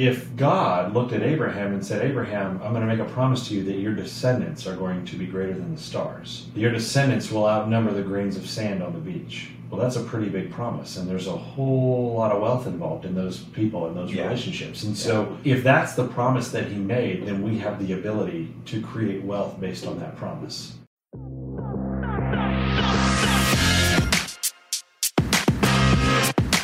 [0.00, 3.54] if God looked at Abraham and said, Abraham, I'm going to make a promise to
[3.54, 7.46] you that your descendants are going to be greater than the stars, your descendants will
[7.46, 9.50] outnumber the grains of sand on the beach.
[9.68, 13.14] Well, that's a pretty big promise, and there's a whole lot of wealth involved in
[13.14, 14.22] those people and those Yeah.
[14.24, 14.84] relationships.
[14.84, 18.80] And so, if that's the promise that he made, then we have the ability to
[18.80, 20.78] create wealth based on that promise.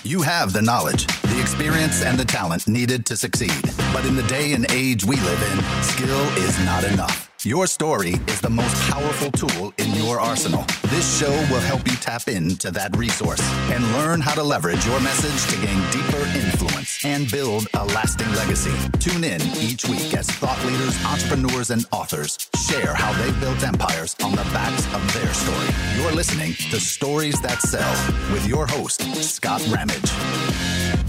[0.05, 3.63] You have the knowledge, the experience, and the talent needed to succeed.
[3.93, 7.31] But in the day and age we live in, skill is not enough.
[7.45, 10.65] Your story is the most powerful tool in your arsenal.
[10.89, 13.41] This show will help you tap into that resource
[13.71, 18.31] and learn how to leverage your message to gain deeper influence and build a lasting
[18.35, 18.75] legacy.
[18.99, 24.17] Tune in each week as thought leaders, entrepreneurs, and authors share how they built empires
[24.25, 25.69] on the backs of their story.
[25.97, 27.95] You're listening to Stories That Sell
[28.33, 31.06] with your host, Scott Ramage.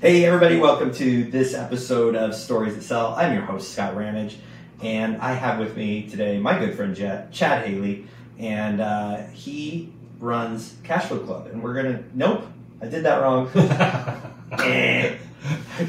[0.00, 3.16] Hey, everybody, welcome to this episode of Stories That Sell.
[3.16, 4.36] I'm your host, Scott Ramage,
[4.80, 8.06] and I have with me today my good friend Jet, Chad Haley,
[8.38, 11.48] and uh, he runs Cashflow Club.
[11.48, 12.46] And we're going to, nope,
[12.80, 13.50] I did that wrong.
[14.60, 15.16] Eh.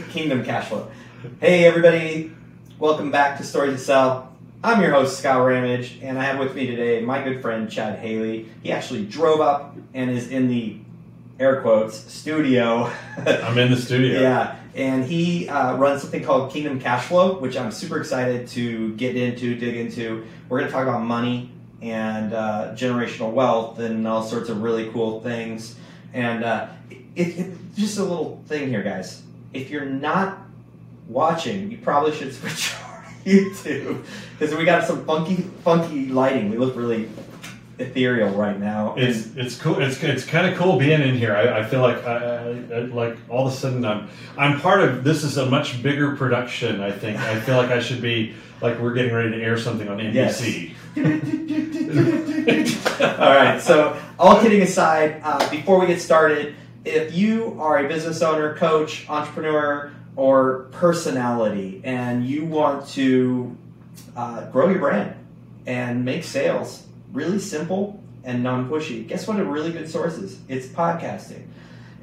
[0.09, 0.89] Kingdom Cashflow.
[1.39, 2.31] Hey, everybody,
[2.79, 4.35] welcome back to Stories That Sell.
[4.63, 7.99] I'm your host, Scott Ramage, and I have with me today my good friend Chad
[7.99, 8.49] Haley.
[8.63, 10.79] He actually drove up and is in the
[11.39, 12.91] air quotes studio.
[13.25, 14.21] I'm in the studio.
[14.21, 18.93] Yeah, and he uh, runs something called Kingdom Cash Flow, which I'm super excited to
[18.95, 20.25] get into, dig into.
[20.47, 24.89] We're going to talk about money and uh, generational wealth and all sorts of really
[24.91, 25.75] cool things.
[26.13, 26.67] And uh,
[27.15, 29.23] it, it, just a little thing here, guys.
[29.53, 30.39] If you're not
[31.07, 34.03] watching, you probably should switch over to YouTube
[34.37, 36.49] because we got some funky, funky lighting.
[36.49, 37.09] We look really
[37.79, 38.93] ethereal right now.
[38.97, 39.79] It's it's cool.
[39.81, 41.35] It's it's kind of cool being in here.
[41.35, 44.81] I, I feel like I, I, I- like all of a sudden I'm I'm part
[44.81, 46.81] of this is a much bigger production.
[46.81, 49.87] I think I feel like I should be like we're getting ready to air something
[49.87, 50.73] on NBC.
[53.01, 53.61] All right.
[53.61, 58.55] So, all kidding aside, uh, before we get started, if you are a business owner,
[58.55, 63.55] coach, entrepreneur, or personality, and you want to
[64.17, 65.15] uh, grow your brand
[65.65, 69.39] and make sales really simple and non-pushy, guess what?
[69.39, 71.45] A really good source is it's podcasting,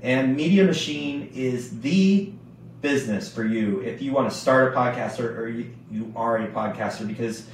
[0.02, 2.32] and Media Machine is the
[2.80, 6.36] business for you if you want to start a podcaster or, or you, you are
[6.36, 7.46] a podcaster because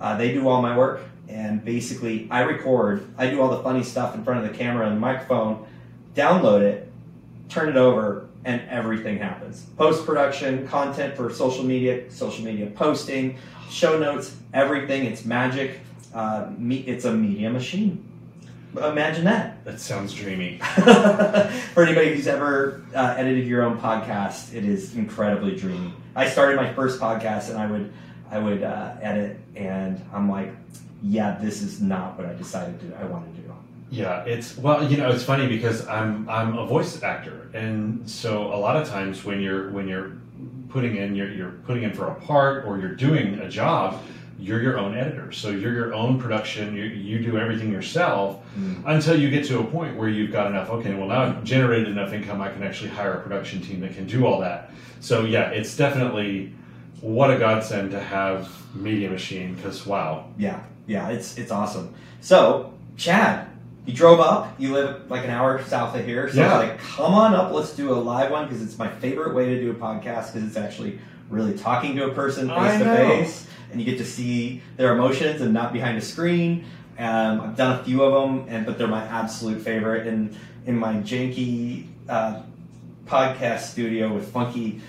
[0.00, 3.82] uh, they do all my work and basically I record, I do all the funny
[3.82, 5.66] stuff in front of the camera and the microphone,
[6.14, 6.90] download it,
[7.48, 9.64] turn it over, and everything happens.
[9.76, 15.04] Post production, content for social media, social media posting, show notes, everything.
[15.04, 15.80] It's magic.
[16.16, 18.02] Uh, me, it's a media machine.
[18.74, 19.62] Imagine that.
[19.66, 20.56] That sounds dreamy.
[21.74, 25.92] For anybody who's ever uh, edited your own podcast, it is incredibly dreamy.
[26.14, 27.92] I started my first podcast and I would
[28.30, 30.52] I would uh, edit, and I'm like,
[31.02, 33.52] yeah, this is not what I decided to I want to do.
[33.90, 38.54] Yeah, it's well, you know, it's funny because I'm I'm a voice actor, and so
[38.54, 40.12] a lot of times when you're when you're
[40.70, 44.02] putting in you're, you're putting in for a part or you're doing a job,
[44.38, 45.32] you're your own editor.
[45.32, 46.74] So you're your own production.
[46.76, 48.82] You you do everything yourself mm.
[48.86, 50.70] until you get to a point where you've got enough.
[50.70, 53.94] Okay, well now I've generated enough income, I can actually hire a production team that
[53.94, 54.70] can do all that.
[55.00, 56.52] So yeah, it's definitely
[57.00, 61.94] what a godsend to have Media Machine because wow, Yeah, yeah, it's it's awesome.
[62.20, 63.48] So, Chad,
[63.86, 64.54] you drove up.
[64.58, 66.30] You live like an hour south of here.
[66.30, 66.58] So, Yeah.
[66.58, 67.52] like, come on up.
[67.52, 70.44] Let's do a live one because it's my favorite way to do a podcast because
[70.44, 70.98] it's actually
[71.30, 75.42] really talking to a person face to face, and you get to see their emotions
[75.42, 76.64] and not behind a screen.
[76.98, 80.06] Um, I've done a few of them, and but they're my absolute favorite.
[80.06, 82.40] And in my janky uh,
[83.04, 84.80] podcast studio with funky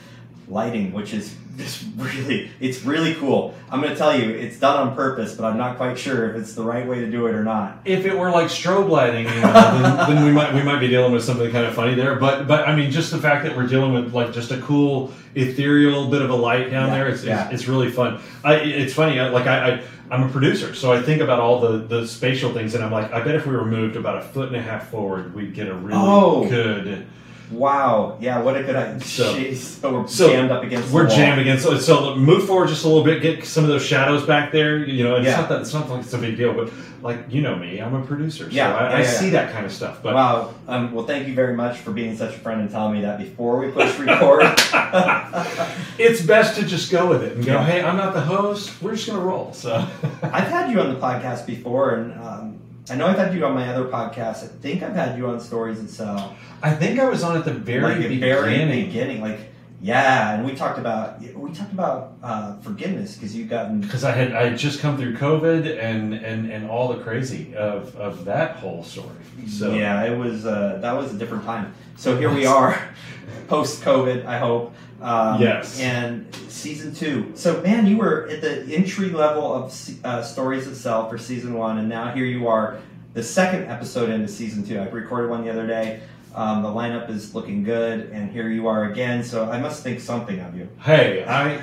[0.48, 3.54] lighting, which is just really, it's really cool.
[3.72, 6.36] I'm going to tell you, it's done on purpose, but I'm not quite sure if
[6.36, 7.80] it's the right way to do it or not.
[7.84, 9.82] if it were like strobe lighting, you know, then,
[10.16, 12.16] then we might we might be dealing with something kind of funny there.
[12.16, 15.12] But but I mean, just the fact that we're dealing with like just a cool
[15.36, 17.46] ethereal bit of a light down Yeah, there, it's, yeah.
[17.46, 18.20] it's it's really fun.
[18.44, 21.60] I, it's funny, I- like I, I I'm a producer, so I think about all
[21.60, 24.22] the the spatial things, and I'm like, I bet if we were moved about a
[24.22, 26.48] foot and a half forward, we'd get a really Oh.
[26.48, 27.06] good.
[27.52, 28.18] Wow.
[28.20, 28.42] Yeah.
[28.42, 29.00] What a good idea.
[29.08, 29.56] So- Jeez.
[29.80, 30.92] So we're so jammed up against.
[30.92, 31.18] We're the wall.
[31.18, 31.64] jammed against.
[31.64, 33.22] So, so move forward just a little bit.
[33.22, 34.78] Get some of those shadows back there.
[34.86, 35.38] You know, it's Yeah.
[35.38, 36.72] not that it's not like it's a big deal, but
[37.04, 39.12] like you know me, I'm a producer, so Yeah, I, yeah, I yeah.
[39.12, 40.02] see that kind of stuff.
[40.02, 40.54] But wow.
[40.68, 43.20] Um, well, thank you very much for being such a friend and telling me that
[43.20, 44.42] before we push record.
[46.00, 48.82] it's best to just go with it and go, hey, I'm not the host.
[48.82, 49.54] We're just gonna roll.
[49.54, 49.76] So
[50.24, 52.60] I've had you on the podcast before, and um,
[52.90, 54.44] I know I've had you on my other podcast.
[54.44, 56.36] I think I've had you on Stories that Sell.
[56.62, 58.20] I think I was on at the very like beginning.
[58.20, 59.40] very beginning, like
[59.82, 64.12] yeah, and we talked about we talked about uh, forgiveness because you've gotten because I
[64.12, 68.26] had I had just come through COVID and and and all the crazy of of
[68.26, 69.16] that whole story.
[69.48, 71.76] So yeah, it was uh, that was a different time.
[71.96, 72.82] So here we are,
[73.48, 74.26] post COVID.
[74.26, 74.74] I hope.
[75.02, 75.80] Um, Yes.
[75.80, 77.32] And season two.
[77.36, 79.72] So man, you were at the entry level of
[80.04, 82.80] uh, Stories That Sell for season one, and now here you are,
[83.14, 84.80] the second episode into season two.
[84.80, 86.02] I recorded one the other day.
[86.36, 89.24] Um, the lineup is looking good, and here you are again.
[89.24, 90.68] So I must think something of you.
[90.84, 91.60] Hey, I,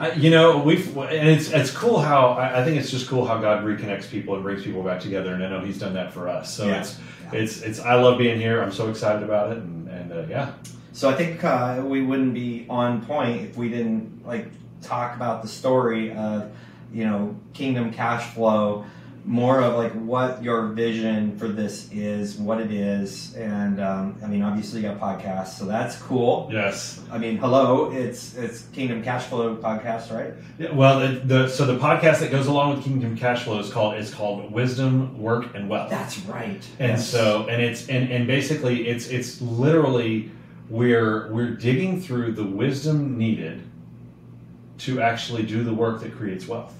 [0.00, 3.24] I, you know, we've and it's it's cool how I, I think it's just cool
[3.26, 6.12] how God reconnects people and brings people back together, and I know He's done that
[6.12, 6.52] for us.
[6.52, 6.80] So Yeah.
[6.80, 6.98] it's
[7.32, 8.60] it's it's I love being here.
[8.62, 10.52] I'm so excited about it, and and uh, yeah,
[10.98, 14.48] So I think uh, we wouldn't be on point if we didn't like
[14.82, 16.50] talk about the story of
[16.92, 18.84] you know Kingdom Cash Flow,
[19.24, 24.26] more of like what your vision for this is, what it is, and um, I
[24.26, 26.48] mean obviously you got podcasts, so that's cool.
[26.50, 27.00] yes.
[27.12, 30.32] I mean, hello, it's it's Kingdom Cash Flow podcast, right?
[30.58, 33.70] Yeah, well, the, the so the podcast that goes along with Kingdom Cash Flow is
[33.70, 35.90] called is called Wisdom, Work, and Wealth.
[35.90, 36.66] That's right.
[36.80, 37.08] And Yes.
[37.08, 40.32] so, and it's and, and basically, it's it's literally
[40.70, 43.62] we're we're digging through the wisdom needed
[44.78, 46.74] to actually do the work that creates wealth.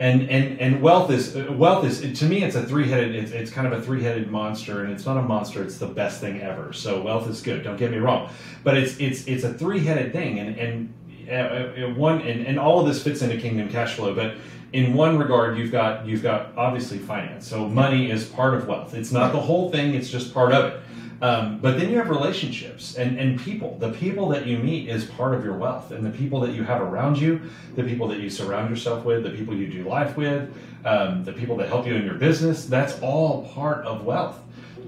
[0.00, 3.32] And and and wealth is uh, wealth is to me it's a three headed it's,
[3.32, 6.20] it's kind of a three headed monster and it's not a monster it's the best
[6.20, 6.72] thing ever.
[6.72, 8.30] So wealth is good don't get me wrong.
[8.62, 10.94] But it's it's it's a three headed thing and and
[11.28, 14.36] uh, uh, one and, and all of this fits into kingdom cash flow but
[14.72, 17.48] in one regard you've got you've got obviously finance.
[17.48, 18.94] So money is part of wealth.
[18.94, 20.80] It's not the whole thing it's just part of it
[21.20, 23.76] um, but then you have relationships and, and people.
[23.78, 25.90] The people that you meet is part of your wealth.
[25.90, 27.40] And the people that you have around you
[27.74, 30.52] the people that you surround yourself with the people you do life with
[30.84, 34.38] um, the people that help you in your business that's all part of wealth.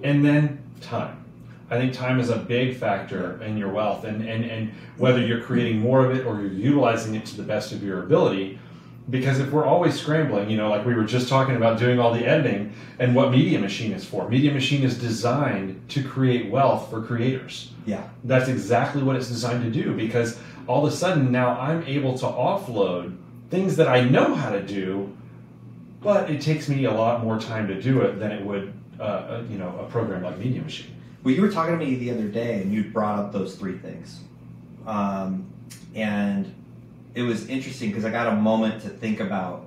[0.02, 1.24] And then time.
[1.70, 5.40] I think time is a big factor in your wealth, and, and, and whether you're
[5.40, 8.58] creating more of it or you're utilizing it to the best of your ability.
[9.08, 12.12] Because if we're always scrambling, you know, like we were just talking about doing all
[12.12, 14.28] the editing and what Media Machine is for.
[14.28, 17.72] Media Machine is designed to create wealth for creators.
[17.86, 18.08] Yeah.
[18.24, 22.16] That's exactly what it's designed to do because all of a sudden now I'm able
[22.18, 23.16] to offload
[23.50, 25.16] things that I know how to do,
[26.00, 29.02] but it takes me a lot more time to do it than it would, uh,
[29.02, 30.94] uh, you know, a program like Media Machine.
[31.22, 33.76] Well, you were talking to me the other day, and you brought up those three
[33.76, 34.20] things,
[34.86, 35.50] um,
[35.94, 36.54] and
[37.14, 39.66] it was interesting because I got a moment to think about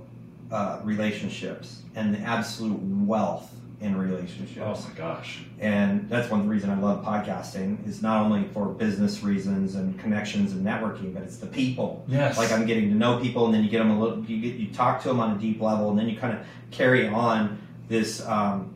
[0.52, 4.62] uh, relationships and the absolute wealth in relationships.
[4.62, 5.44] Oh my gosh.
[5.60, 10.54] And that's one reason I love podcasting is not only for business reasons and connections
[10.54, 12.06] and networking, but it's the people.
[12.08, 12.38] Yes.
[12.38, 14.56] Like I'm getting to know people, and then you get them a little, you get
[14.56, 17.60] you talk to them on a deep level, and then you kind of carry on
[17.90, 18.74] this um,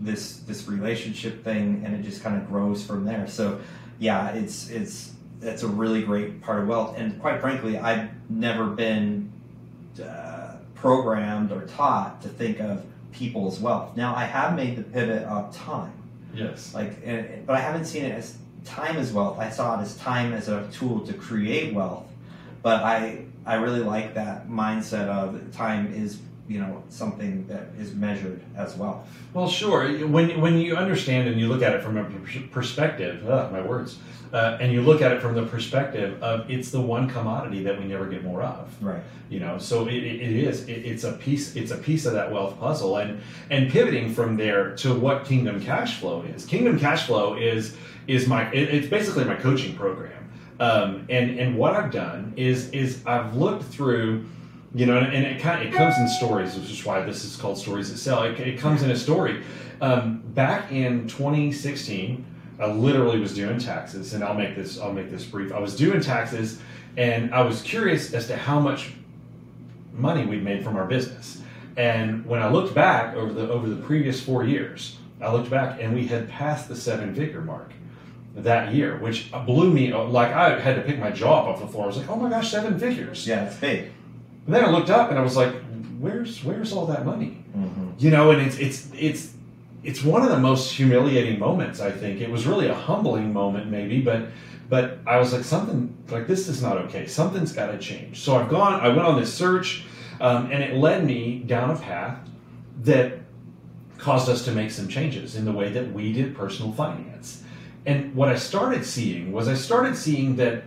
[0.00, 3.26] this this relationship thing, and it just kind of grows from there.
[3.28, 3.60] So,
[3.98, 5.12] yeah, it's it's
[5.42, 9.30] it's a really great part of wealth, and quite frankly, I've never been
[10.02, 13.96] uh, programmed or taught to think of people as wealth.
[13.96, 15.92] Now, I have made the pivot of time
[16.36, 16.74] yes.
[16.74, 19.96] like and, but i haven't seen it as time as wealth i saw it as
[19.96, 22.06] time as a tool to create wealth
[22.62, 27.94] but i i really like that mindset of time is you know something that is
[27.94, 30.06] measured as well Well, sure.
[30.06, 32.04] When when you understand and you look at it from a
[32.50, 33.98] perspective, uh, my words,
[34.32, 37.78] uh, and you look at it from the perspective of it's the one commodity that
[37.78, 38.82] we never get more of.
[38.82, 40.68] right You know, so it, it, it is.
[40.68, 41.56] It, it's a piece.
[41.56, 45.60] It's a piece of that wealth puzzle, and and pivoting from there to what Kingdom
[45.60, 46.46] Cash Flow is.
[46.46, 47.76] Kingdom Cash Flow is
[48.06, 48.50] is my.
[48.52, 50.12] It, it's basically my coaching program.
[50.58, 54.24] Um, and and what I've done is is I've looked through
[54.76, 57.34] you know, and, it kind of it comes in stories, which is why this is
[57.34, 58.24] called Stories That Sell.
[58.24, 59.42] It, it comes in a story.
[59.80, 62.22] Um, back in 2016,
[62.60, 65.50] I literally was doing taxes, and I'll make this I'll make this brief.
[65.50, 66.60] I was doing taxes,
[66.98, 68.92] and I was curious as to how much
[69.94, 71.40] money we'd made from our business.
[71.78, 75.80] And when I looked back over the over the previous four years, I looked back
[75.80, 77.72] and we had passed the seven figure mark
[78.34, 79.94] that year, which blew me.
[79.94, 81.84] Like I had to pick my jaw up off the floor.
[81.84, 83.90] I was like, "Oh my gosh, seven figures!" yeah it's big
[84.46, 85.54] And then I looked up and I was like,
[85.98, 87.90] "Where's where's all that money?" mm-hmm.
[87.98, 89.34] You know, and it's it's it's
[89.82, 91.80] it's one of the most humiliating moments.
[91.80, 94.28] I think it was really a humbling moment, maybe, but
[94.68, 97.06] but I was like something like this is not okay.
[97.06, 98.20] Something's got to change.
[98.20, 98.80] So I've gone.
[98.80, 99.84] I went on this search,
[100.20, 102.18] um, and it led me down a path
[102.82, 103.20] that
[103.98, 107.42] caused us to make some changes in the way that we did personal finance.
[107.86, 110.64] And what I started seeing was I started seeing that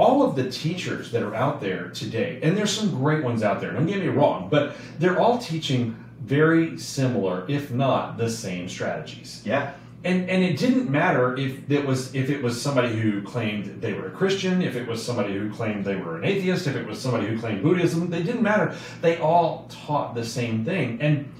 [0.00, 3.60] all of the teachers that are out there today, and there's some great ones out
[3.60, 8.68] there, don't get me wrong, but they're all teaching very similar, if not the same
[8.68, 9.42] strategies.
[9.44, 9.74] Yeah.
[10.02, 13.92] And and it didn't matter if it was if it was somebody who claimed they
[13.92, 16.86] were a Christian, if it was somebody who claimed they were an atheist, if it
[16.86, 18.74] was somebody who claimed Buddhism, they didn't matter.
[19.02, 21.02] They all taught the same thing.
[21.02, 21.30] And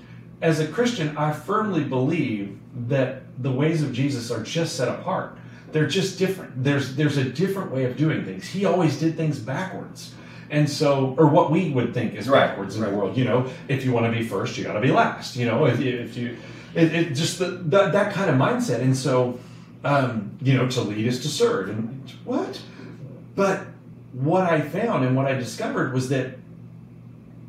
[0.43, 5.39] as a Christian, I firmly believe that the ways of Jesus are just set apart.
[5.73, 6.63] They're just different.
[6.63, 8.47] There's there's a different way of doing things.
[8.49, 10.15] He always did things backwards.
[10.51, 12.91] And so, or what we would think is Right, backwards in right.
[12.91, 13.17] the world.
[13.17, 15.37] You know, if you want to be first, you got to be last.
[15.37, 16.37] You know, if you, if you
[16.75, 18.81] it, it just the, that that kind of mindset.
[18.81, 19.39] And so,
[19.85, 21.69] um, you know, to lead is to serve.
[21.69, 22.61] And what?
[23.37, 23.67] But
[24.13, 26.37] what I found and what I discovered was that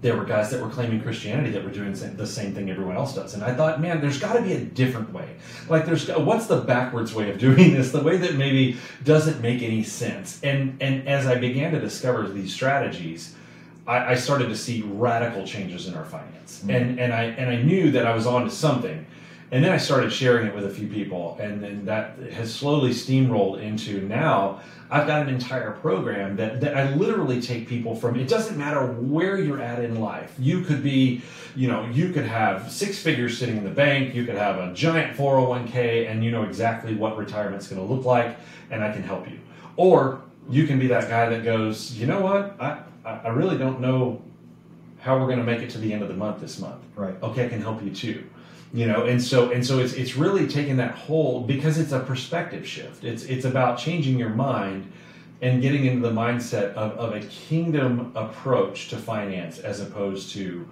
[0.01, 3.13] there were guys that were claiming Christianity that were doing the same thing everyone else
[3.13, 3.35] does.
[3.35, 5.29] And I thought, man, there's got to be a different way.
[5.69, 7.91] Like, there's what's the backwards way of doing this?
[7.91, 10.39] The way that maybe doesn't make any sense.
[10.43, 13.35] And and as I began to discover these strategies,
[13.85, 16.59] I, I started to see radical changes in our finance.
[16.59, 16.69] Mm-hmm.
[16.71, 19.05] And and I and I knew that I was onto something.
[19.51, 22.91] And then I started sharing it with a few people, and then that has slowly
[22.91, 28.19] steamrolled into now I've got an entire program that, that I literally take people from.
[28.19, 30.35] It doesn't matter where you're at in life.
[30.37, 31.21] You could be,
[31.55, 34.73] you know, you could have six figures sitting in the bank, you could have a
[34.73, 38.37] giant 401k, and you know exactly what retirement's going to look like,
[38.69, 39.39] and I can help you.
[39.77, 43.57] Or you can be that guy that goes, you know what, I, I I really
[43.57, 44.21] don't know
[44.99, 47.15] how we're going to make it to the end of the month this month Right.
[47.23, 48.29] okay, I can help you too.
[48.73, 51.99] You know, and so and so it's it's really taking that hold because it's a
[51.99, 53.03] perspective shift.
[53.03, 54.91] It's it's about changing your mind
[55.41, 60.67] and getting into the mindset of, of a kingdom approach to finance as opposed to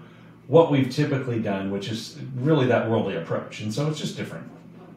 [0.47, 3.61] what we've typically done, which is really that worldly approach.
[3.61, 4.47] And so it's just different.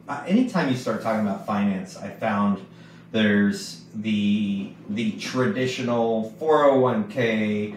[0.07, 2.65] uh, anytime you start talking about finance, I found
[3.11, 7.75] there's the the traditional 401k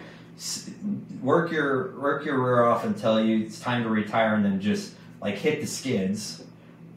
[1.21, 4.93] work your work your rear off tell you it's time to retire and then just
[5.21, 6.43] like hit the skids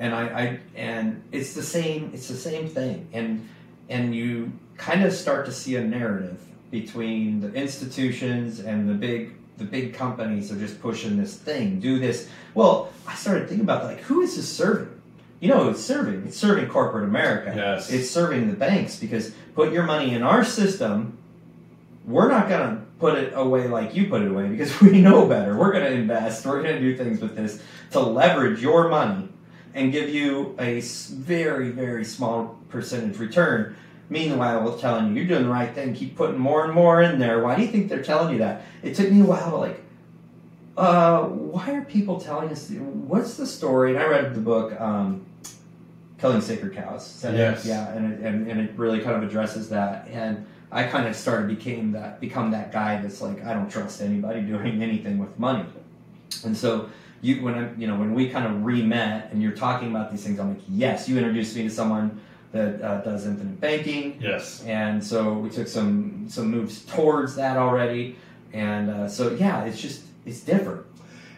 [0.00, 3.08] and I, I and it's the same it's the same thing.
[3.12, 3.48] And
[3.88, 9.34] and you kind of start to see a narrative between the institutions and the big
[9.58, 12.28] the big companies are just pushing this thing do this.
[12.54, 15.00] Well i started thinking about like who is this serving?
[15.40, 16.26] You know it's serving?
[16.26, 17.52] It's serving corporate america.
[17.54, 17.90] Yes.
[17.90, 21.18] it's serving the banks because put your money in our system
[22.06, 25.26] we're not going to put it away like you put it away because we know
[25.26, 25.56] better.
[25.56, 26.46] We're going to invest.
[26.46, 29.28] We're going to do things with this to leverage your money
[29.74, 33.74] and give you a very very small percentage return.
[34.08, 35.94] Meanwhile we're telling you you're doing the right thing.
[35.94, 37.42] Keep putting more and more in there.
[37.42, 38.62] Why do you think they're telling you that?
[38.82, 39.80] It took me a while to like
[40.76, 43.90] uh, why are people telling us what's the story?
[43.94, 45.26] And i read the book um,
[46.18, 47.06] killing sacred cows.
[47.06, 47.66] Said it- Yes.
[47.66, 50.08] yeah and it, and, and it really kind of addresses that.
[50.08, 54.00] And i kind of started became that become that guy that's like i don't trust
[54.00, 55.64] anybody doing anything with money
[56.44, 56.88] and so
[57.22, 60.22] you when I, you know when we kind of re-met and you're talking about these
[60.24, 62.20] things i'm like yes you introduced me to someone
[62.52, 64.62] that uh, does infinite banking Yes.
[64.64, 68.16] and so we took some some moves towards that already
[68.52, 70.84] and uh, so yeah it's just it's different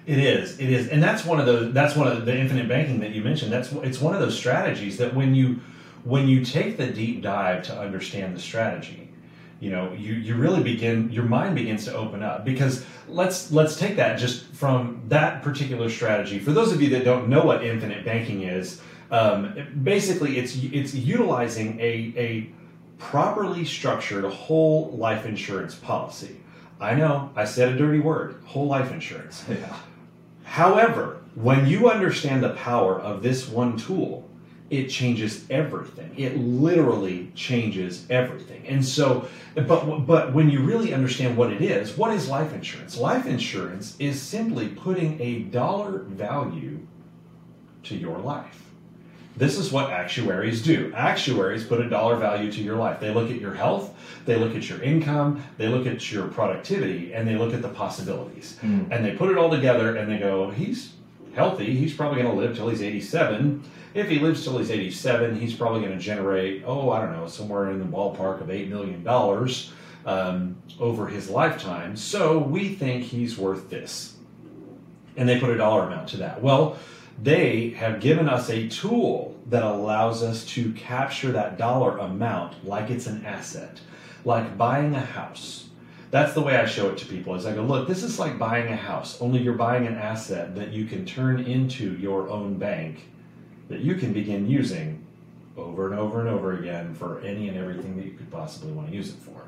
[0.07, 0.59] It is.
[0.59, 1.73] It is, and that's one of those.
[1.73, 3.53] That's one of the infinite banking that you mentioned.
[3.53, 5.61] That's it's one of those strategies that when you
[6.03, 9.02] when you take the deep dive to understand the strategy,
[9.63, 13.77] you know, you you really begin your mind begins to open up because let's let's
[13.77, 16.41] take that just from that particular strategy.
[16.41, 18.81] For those of you that don't know what infinite banking is,
[19.13, 19.55] um,
[19.85, 22.51] basically it's it's utilizing a a
[22.99, 26.41] properly structured whole life insurance policy.
[26.81, 29.45] I know I said a dirty word, whole life insurance.
[29.49, 29.77] yeah
[30.53, 34.29] However, when you understand the power of this one tool,
[34.73, 36.11] it changes everything.
[36.17, 38.67] It literally changes everything.
[38.67, 42.97] And so, but but when you really understand what it is, what is life insurance?
[42.97, 46.81] Life insurance is simply putting a dollar value
[47.83, 48.71] to your life.
[49.37, 50.91] This is what actuaries do.
[50.95, 52.99] Actuaries put a dollar value to your life.
[52.99, 57.13] They look at your health, they look at your income, they look at your productivity,
[57.13, 58.59] and they look at the possibilities.
[58.61, 58.85] Hmm.
[58.91, 60.93] And they put it all together and they go, he's
[61.35, 63.63] healthy, he's probably going to live till he's 87.
[63.95, 67.27] If he lives till he's 87, he's probably going to generate, oh, I don't know,
[67.27, 69.07] somewhere in the ballpark of $8 million
[70.07, 71.97] um, over his lifetime.
[71.97, 74.17] So we think he's worth this.
[75.17, 76.43] And they put a dollar amount to that.
[76.43, 76.79] Well,
[77.23, 82.91] they have given us a tool that allows us to capture that dollar amount like
[82.91, 83.81] it's an asset,
[84.25, 85.69] like buying a house.
[86.13, 87.35] That's the way I show it to people.
[87.35, 90.55] Is I go, look, this is like buying a house, only you're buying an asset
[90.57, 93.09] that you can turn into your own bank
[93.71, 95.03] that you can begin using
[95.57, 98.91] over and over and over again for any and everything that you could possibly want
[98.91, 99.41] to use it for.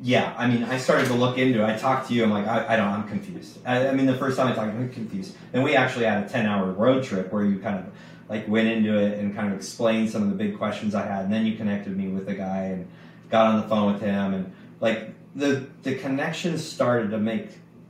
[0.00, 1.66] Yeah, I mean, I started to look into it.
[1.66, 2.22] I talked to you.
[2.22, 2.86] I'm like, I, I don't.
[2.86, 3.58] I'm confused.
[3.66, 5.34] I, I mean, the first time I talked, I'm confused.
[5.50, 7.86] Then we actually had a 10 hour road trip where you kind of
[8.28, 11.24] like went into it and kind of explained some of the big questions I had.
[11.24, 12.88] And then you connected me with a guy and
[13.28, 14.52] got on the phone with him and
[14.84, 17.48] like the the connection started to make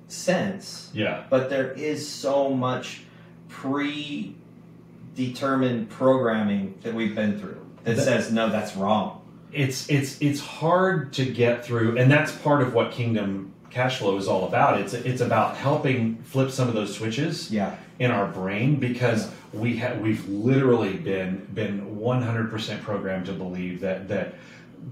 [0.08, 0.90] sense.
[0.94, 1.24] Yeah.
[1.28, 3.02] But there is so much
[3.48, 9.20] predetermined programming that we've been through that, That- says no, that's wrong.
[9.52, 14.16] it's it's it's hard to get through and that's part of what kingdom cash flow
[14.16, 17.74] is all about it's it's about helping flip some of those switches Yeah.
[18.00, 24.08] in our brain because we have we've literally been been 100% programmed to believe that
[24.08, 24.34] that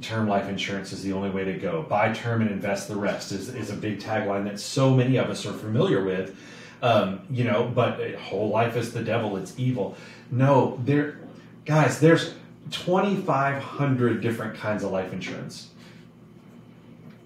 [0.01, 1.83] term life insurance is the only way to go.
[1.83, 5.31] Buy term and invest the rest is, is a big tagline that so many of
[5.31, 6.37] us are familiar with.
[6.83, 9.37] Um, you know but whole life is the devil.
[9.37, 9.97] It's evil.
[10.31, 11.19] No there
[11.65, 12.35] guys there's
[12.71, 15.69] 2500 different kinds of life insurance.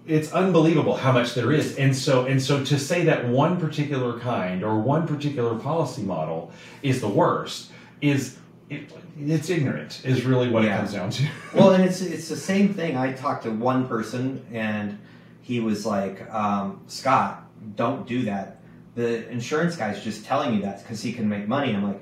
[0.05, 1.75] It's unbelievable how much there is.
[1.77, 6.51] And so and so to say that one particular kind or one particular policy model
[6.83, 7.71] is the worst
[8.01, 8.36] is
[8.69, 10.75] it, it's ignorant is really what Yeah.
[10.75, 12.97] it comes down to well, and it's it's the same thing.
[12.97, 14.97] I talked to one person, and
[15.41, 17.45] he was like, um, "Scott,
[17.75, 18.57] don't do that.
[18.95, 22.01] The insurance guy's just telling you that because he can make money." And I'm like,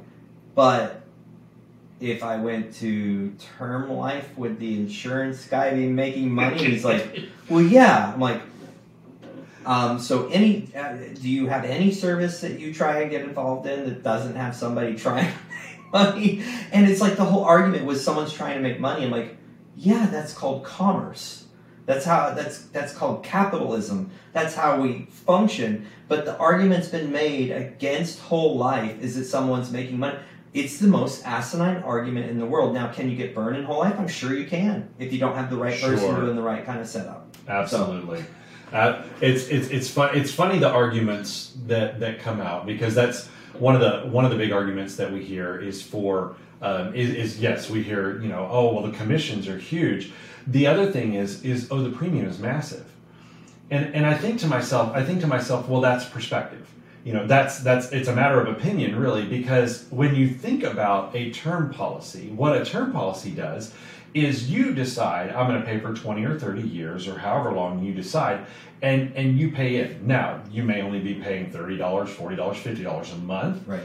[0.55, 1.01] "But
[2.01, 6.84] if I went to term life, would the insurance guy be making money?" And he's
[6.86, 7.19] like,
[7.50, 8.41] "Well, yeah." I'm like.
[9.67, 13.65] Um, so, any uh, do you have any service that you try and get involved
[13.65, 15.34] in that doesn't have somebody trying
[15.96, 16.44] money?
[16.72, 19.06] And it's like the whole argument was someone's trying to make money.
[19.06, 19.38] I'm like,
[19.78, 21.46] yeah, that's called commerce.
[21.86, 24.10] That's how that's that's called capitalism.
[24.34, 25.86] That's how we function.
[26.08, 30.18] But the argument's been made against whole life is that someone's making money.
[30.54, 32.74] It's the most asinine argument in the world.
[32.74, 33.96] Now, can you get burned in whole life?
[34.00, 36.22] I'm sure you can if you don't have the right person Sure.
[36.22, 37.36] doing the right kind of setup.
[37.48, 38.24] Absolutely.
[38.74, 40.10] Uh, it's it's it's fun.
[40.18, 44.32] It's funny the arguments that that come out because that's one of the one of
[44.32, 48.30] the big arguments that we hear is for um, is, is yes we hear you
[48.30, 50.12] know oh well the commissions are huge.
[50.48, 52.89] The other thing is is oh the premium is massive,
[53.70, 56.68] and and I think to myself I think to myself well that's perspective.
[57.06, 61.15] You know that's that's it's a matter of opinion really because when you think about
[61.15, 63.72] a term policy, what a term policy does
[64.15, 67.84] is you decide I'm going to pay for 20 or 30 years or however long
[67.84, 68.46] you decide
[68.82, 70.02] and and you pay it.
[70.02, 73.82] Now, you may only be paying $30, $40, $50 a month, Right.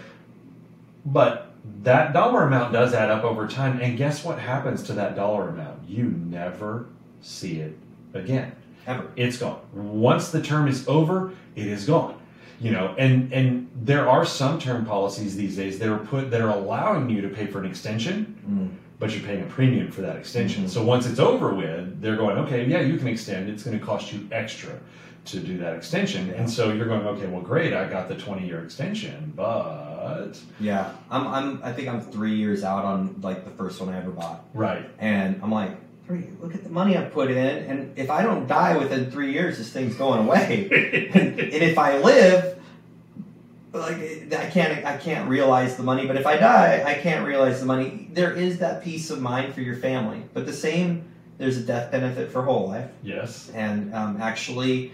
[1.04, 1.52] but
[1.82, 5.50] that dollar amount does add up over time and guess what happens to that dollar
[5.50, 5.86] amount?
[5.86, 6.86] You never
[7.20, 7.76] see it
[8.14, 8.52] again.
[8.86, 9.08] Ever.
[9.14, 9.60] It's gone.
[9.74, 12.16] Once the term is over, it is gone.
[12.60, 16.40] You know, and and there are some term policies these days that are put that
[16.42, 18.68] are allowing you to pay for an extension Mm.
[18.98, 20.64] but you're paying a premium for that extension.
[20.64, 20.68] Mhm.
[20.68, 23.48] So once it's over with, they're going, okay, yeah, you can extend.
[23.48, 24.72] It's going to cost you extra
[25.26, 26.30] to do that extension.
[26.36, 30.90] And so you're going, okay, well, great, I got the 20 year extension, but Yeah.
[31.10, 34.10] I'm, I'm I think I'm three years out on like the first one I ever
[34.10, 34.44] bought.
[34.52, 35.72] right, And I'm like,
[36.40, 39.58] look at the money I've put in, and if I don't die within three years,
[39.58, 40.68] this thing's going away.
[41.14, 42.58] and, and if I live,
[43.72, 46.06] like I can't, I can't realize the money.
[46.06, 48.08] But if I die, I can't realize the money.
[48.12, 51.04] There is that peace of mind for your family, but the same,
[51.38, 54.92] there's a death benefit for whole life, yes, and um, actually,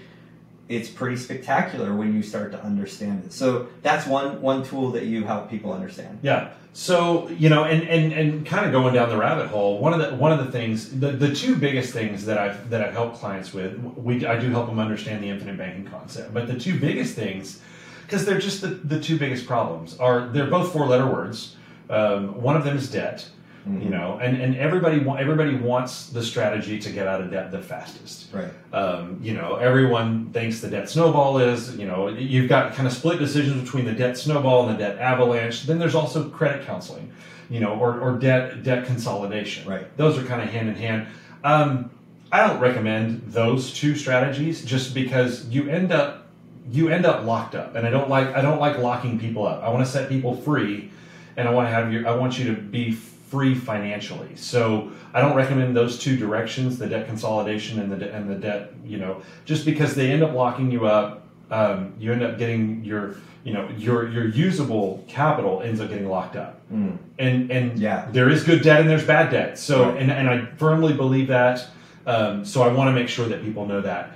[0.68, 3.32] it's pretty spectacular when you start to understand it.
[3.32, 6.18] So that's one one tool that you help people understand.
[6.22, 6.50] yeah.
[6.76, 9.78] So you know, and and and kind of going down the rabbit hole.
[9.78, 12.82] One of the one of the things, the, the two biggest things that I've that
[12.82, 16.34] I've helped clients with, we I do help them understand the infinite banking concept.
[16.34, 17.62] But the two biggest things,
[18.02, 21.56] because they're just the, the two biggest problems, are they're both four letter words.
[21.88, 23.26] Um, one of them is debt.
[23.68, 27.50] You know, and, and everybody wa- everybody wants the strategy to get out of debt
[27.50, 28.32] the fastest.
[28.32, 28.48] Right.
[28.72, 32.94] Um, you know, everyone thinks the debt snowball is, you know, you've got kind of
[32.94, 35.64] split decisions between the debt snowball and the debt avalanche.
[35.64, 37.10] Then there's also credit counseling,
[37.50, 39.68] you know, or, or debt debt consolidation.
[39.68, 39.96] Right.
[39.96, 41.08] Those are kind of hand in hand.
[41.42, 41.90] Um,
[42.30, 46.28] I don't recommend those two strategies just because you end up
[46.70, 49.64] you end up locked up, and I don't like I don't like locking people up.
[49.64, 50.92] I want to set people free,
[51.36, 52.96] and I want to have your I want you to be
[53.26, 54.34] free financially.
[54.36, 58.34] So I don't recommend those two directions: the debt consolidation and the de- and the
[58.36, 58.72] debt.
[58.84, 61.22] You know, just because they end up locking you up.
[61.50, 66.08] um, you end up getting your you know your your usable capital ends up getting
[66.08, 66.96] locked up Mm.
[67.20, 68.08] and and Yeah.
[68.10, 69.98] there is good debt and there's bad debt so Right.
[70.02, 71.64] and, and i firmly believe that
[72.04, 74.10] um, so i want to make sure that people know that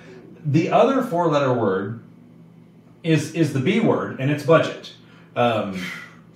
[0.44, 2.01] the other four letter word
[3.05, 4.92] is is the b word and it's budget
[5.37, 5.81] um,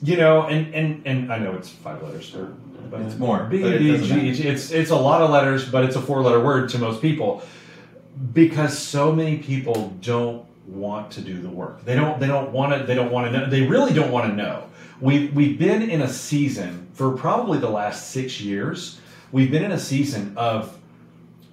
[0.05, 2.53] you know and and and i know it's five letters or
[2.91, 4.19] but It's more, B, it doesn't
[4.53, 7.43] it's it's a lot of letters but it's a four letter word to most people
[8.33, 11.85] because so many people don't want to do the work.
[11.85, 12.19] They don't.
[12.21, 12.87] They don't want to.
[12.87, 13.51] They don't want to know.
[13.51, 14.65] They really don't want to know.
[15.01, 19.01] We we've been in a season for probably the last six years.
[19.33, 20.79] We've been in a season of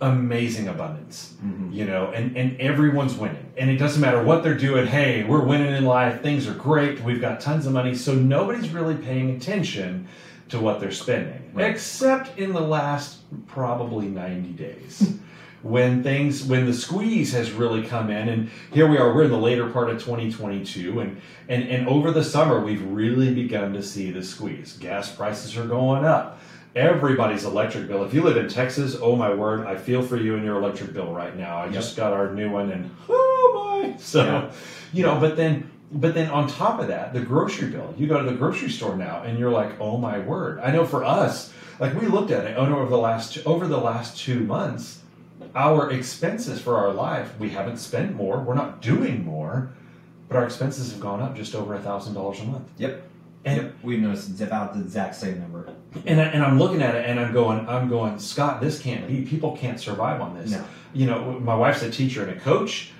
[0.01, 1.71] amazing abundance, mm-hmm.
[1.71, 4.87] you know, and and everyone's winning, and it doesn't matter what they're doing.
[4.87, 6.21] Hey, we're winning in life.
[6.21, 6.99] Things are great.
[7.01, 10.07] We've got tons of money, so nobody's really paying attention
[10.49, 15.17] to what they're spending, except in the last probably ninety days hmm.
[15.61, 19.31] when things when the squeeze has really come in and here we are we're in
[19.31, 23.81] the later part of 2022 and and and over the summer we've really begun to
[23.81, 26.41] see the squeeze gas prices are going up
[26.75, 28.03] everybody's electric bill.
[28.03, 30.93] If you live in texas oh my word i feel for you and your electric
[30.93, 31.57] bill right now.
[31.57, 34.51] I just got our new one and oh my so Yeah.
[34.93, 37.93] you know but then but then on top of that the grocery bill.
[37.97, 40.59] You go to the grocery store now and you're like oh my word.
[40.59, 43.77] I know for us like we looked at it oh over the last over the
[43.79, 44.99] last two months
[45.55, 49.71] our expenses for our life, we haven't spent more, we're not doing more,
[50.27, 52.63] but our expenses have gone up just over a thousand dollars a month.
[52.77, 53.03] Yep.
[53.43, 53.75] And yep.
[53.81, 55.67] We've noticed it's about the exact same number.
[56.05, 59.07] and, I, and I'm looking at it and I'm going, I'm going, Scott, this can't
[59.07, 59.23] be.
[59.23, 60.51] People can't survive on this.
[60.51, 60.63] No.
[60.93, 62.91] You know, my wife's a teacher and a coach.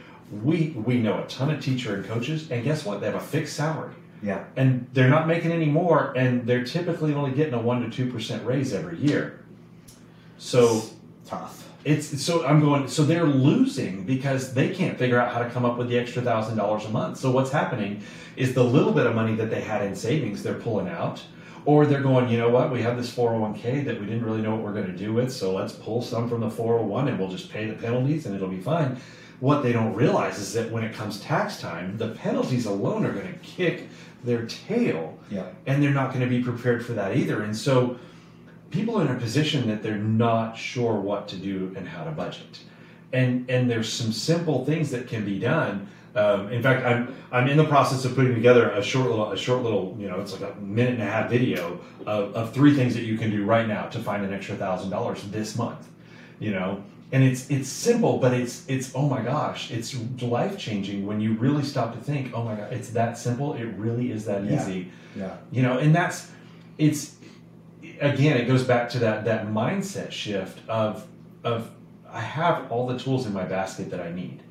[0.43, 3.01] We we know a ton of teacher and coaches, and guess what?
[3.01, 4.45] They have a fixed salary, Yeah.
[4.55, 8.09] and they're not making any more, and they're typically only getting a one to two
[8.09, 9.41] percent raise every year.
[10.37, 10.83] So
[11.25, 11.67] Tough.
[11.83, 12.87] It's so I'm going.
[12.87, 16.21] So they're losing because they can't figure out how to come up with the extra
[16.21, 17.17] thousand dollars a month.
[17.17, 18.03] So what's happening
[18.35, 21.21] is the little bit of money that they had in savings they're pulling out,
[21.65, 22.29] or they're going.
[22.29, 22.71] You know what?
[22.71, 25.31] We have this 401k that we didn't really know what we're going to do with.
[25.33, 28.47] So let's pull some from the 401 and we'll just pay the penalties and it'll
[28.47, 28.99] be fine.
[29.39, 33.11] What they don't realize is that when it comes tax time, the penalties alone are
[33.11, 33.87] going to kick
[34.23, 35.45] their tail, Yeah.
[35.65, 37.41] and they're not going to be prepared for that either.
[37.41, 37.97] And so
[38.71, 42.11] people are in a position that they're not sure what to do and how to
[42.11, 42.59] budget.
[43.13, 45.87] And and there's some simple things that can be done.
[46.15, 49.37] Um, in fact, I'm I'm in the process of putting together a short little a
[49.37, 52.73] short little you know it's like a minute and a half video of, of three
[52.75, 55.87] things that you can do right now to find an extra thousand dollars this month.
[56.39, 61.05] You know, and it's it's simple, but it's it's oh my gosh, it's life changing
[61.05, 62.31] when you really stop to think.
[62.33, 63.53] Oh my god, it's that simple.
[63.53, 64.55] It really is that Yeah.
[64.61, 65.35] easy Yeah.
[65.51, 66.29] you know and that's
[66.77, 67.15] it's
[68.01, 71.07] again it goes back to that that mindset shift of
[71.43, 71.71] of
[72.09, 74.43] i have all the tools in my basket that i need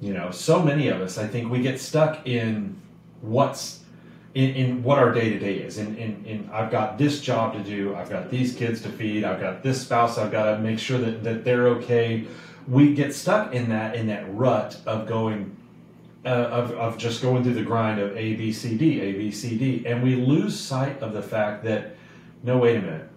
[0.00, 2.80] you know so many of us i think we get stuck in
[3.20, 3.82] what's
[4.34, 5.78] in, in what our day to day is.
[5.78, 9.24] In, in, in I've got this job to do, I've got these kids to feed,
[9.24, 12.26] I've got this spouse, I've got to make sure that, that they're okay.
[12.66, 15.56] We get stuck in that in that rut of going
[16.24, 19.30] uh, of, of just going through the grind of A B C D A B
[19.30, 21.96] C D, and we lose sight of the fact that
[22.42, 23.08] no, wait a minute.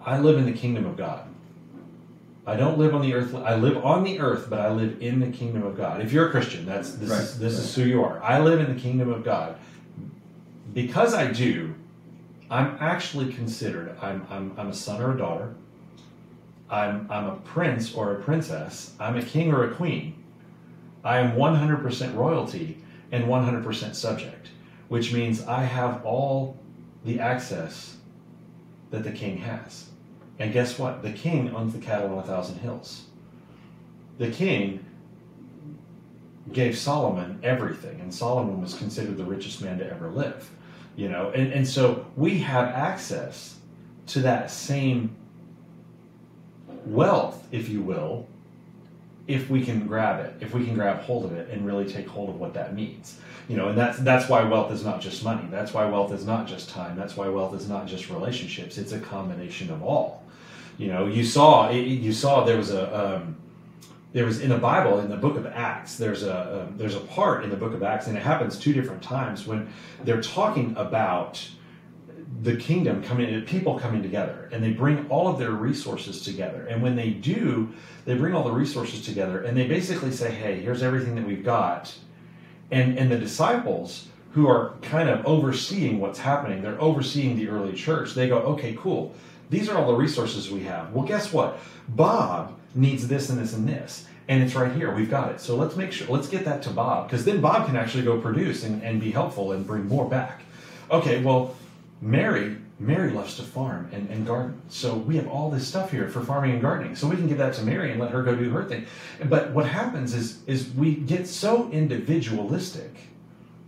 [0.00, 1.26] I live in the kingdom of God.
[2.44, 3.34] I don't live on the earth.
[3.34, 6.00] I live on the earth, but I live in the kingdom of God.
[6.00, 8.20] If you're a Christian, that's this Right, is this is who you are.
[8.22, 9.56] I live in the kingdom of God.
[10.74, 11.74] Because I do,
[12.50, 13.96] I'm actually considered.
[14.02, 15.54] I'm I'm, I'm a son or a daughter.
[16.68, 18.92] I'm I'm a prince or a princess.
[18.98, 20.16] I'm a king or a queen.
[21.04, 22.78] I am 100% royalty
[23.10, 24.48] and 100% subject,
[24.88, 26.56] which means I have all
[27.04, 27.96] the access
[28.90, 29.86] that the king has.
[30.38, 31.02] And guess what?
[31.02, 33.04] The king owns the cattle on a thousand hills.
[34.18, 34.84] The king
[36.52, 40.50] gave Solomon everything, and Solomon was considered the richest man to ever live.
[40.96, 43.56] You know, and, and so we have access
[44.08, 45.16] to that same
[46.84, 48.28] wealth, if you will,
[49.26, 52.08] if we can grab it, if we can grab hold of it and really take
[52.08, 53.18] hold of what that means.
[53.48, 55.46] You know, and that's that's why wealth is not just money.
[55.50, 56.96] That's why wealth is not just time.
[56.96, 58.78] That's why wealth is not just relationships.
[58.78, 60.22] It's a combination of all.
[60.78, 63.36] You know, you saw you saw there was a um,
[64.12, 65.96] there was in the Bible in the book of Acts.
[65.96, 68.72] There's a um, there's a part in the book of Acts, and it happens two
[68.72, 69.68] different times when
[70.04, 71.46] they're talking about
[72.42, 76.66] the kingdom coming, people coming together, and they bring all of their resources together.
[76.66, 77.68] And when they do,
[78.04, 81.44] they bring all the resources together, and they basically say, "Hey, here's everything that we've
[81.44, 81.94] got."
[82.70, 87.74] And and the disciples who are kind of overseeing what's happening, they're overseeing the early
[87.74, 88.14] church.
[88.14, 89.14] They go, "Okay, cool.
[89.50, 90.92] These are all the resources we have.
[90.92, 91.60] Well, guess what?
[91.90, 94.92] Bob needs this and this and this, and it's right here.
[94.92, 95.40] We've got it.
[95.40, 96.08] So let's make sure.
[96.08, 99.12] Let's get that to Bob because then Bob can actually go produce and, and be
[99.12, 100.42] helpful and bring more back.
[100.90, 101.54] Okay, well,
[102.02, 104.60] Mary Mary loves to farm and, and garden.
[104.68, 106.96] So we have all this stuff here for farming and gardening.
[106.96, 108.86] So we can give that to Mary and let her go do her thing.
[109.26, 112.96] But what happens is is we get so individualistic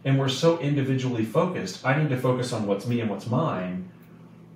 [0.05, 1.87] and we're so individually focused.
[1.87, 3.88] I need to focus on what's me and what's mine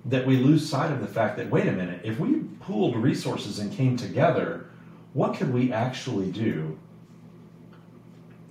[0.05, 3.59] that we lose sight of the fact that wait a minute, if we pooled resources
[3.59, 4.69] and came together,
[5.13, 6.77] what could we actually do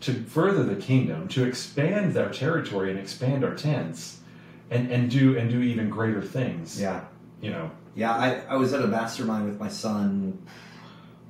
[0.01, 4.18] to further the kingdom, to expand our territory and expand our tents?
[4.71, 6.81] And and do and do even greater things.
[6.81, 7.05] Yeah.
[7.41, 7.71] You know.
[7.95, 10.39] Yeah, I, I was at a mastermind with my son.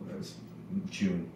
[0.09, 0.35] It was
[0.91, 1.31] June,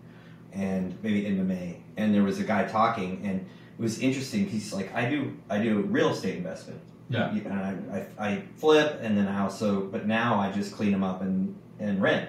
[0.52, 4.46] and maybe into May, and there was a guy talking, and it was interesting.
[4.46, 6.80] He's like, I do I do real estate investment.
[7.08, 7.30] Yeah.
[7.30, 11.04] And I, I, I flip, and then I also, but now I just clean them
[11.04, 12.28] up and and rent.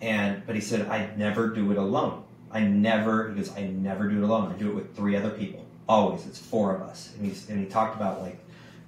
[0.00, 2.24] And but he said I never do it alone.
[2.50, 3.28] I never.
[3.30, 4.52] He goes, I never do it alone.
[4.52, 5.64] I do it with three other people.
[5.88, 7.12] Always, it's four of us.
[7.16, 8.38] And he's and he talked about like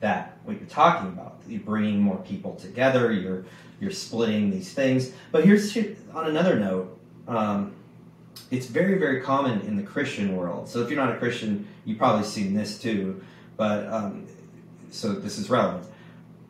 [0.00, 1.40] that what you're talking about.
[1.46, 3.12] You're bringing more people together.
[3.12, 3.44] You're
[3.80, 5.12] you're splitting these things.
[5.32, 5.76] But here's
[6.14, 6.98] on another note.
[7.28, 7.74] Um,
[8.50, 10.68] it's very very common in the Christian world.
[10.68, 13.22] So if you're not a Christian, you've probably seen this too.
[13.56, 14.26] But um,
[14.90, 15.86] so this is relevant.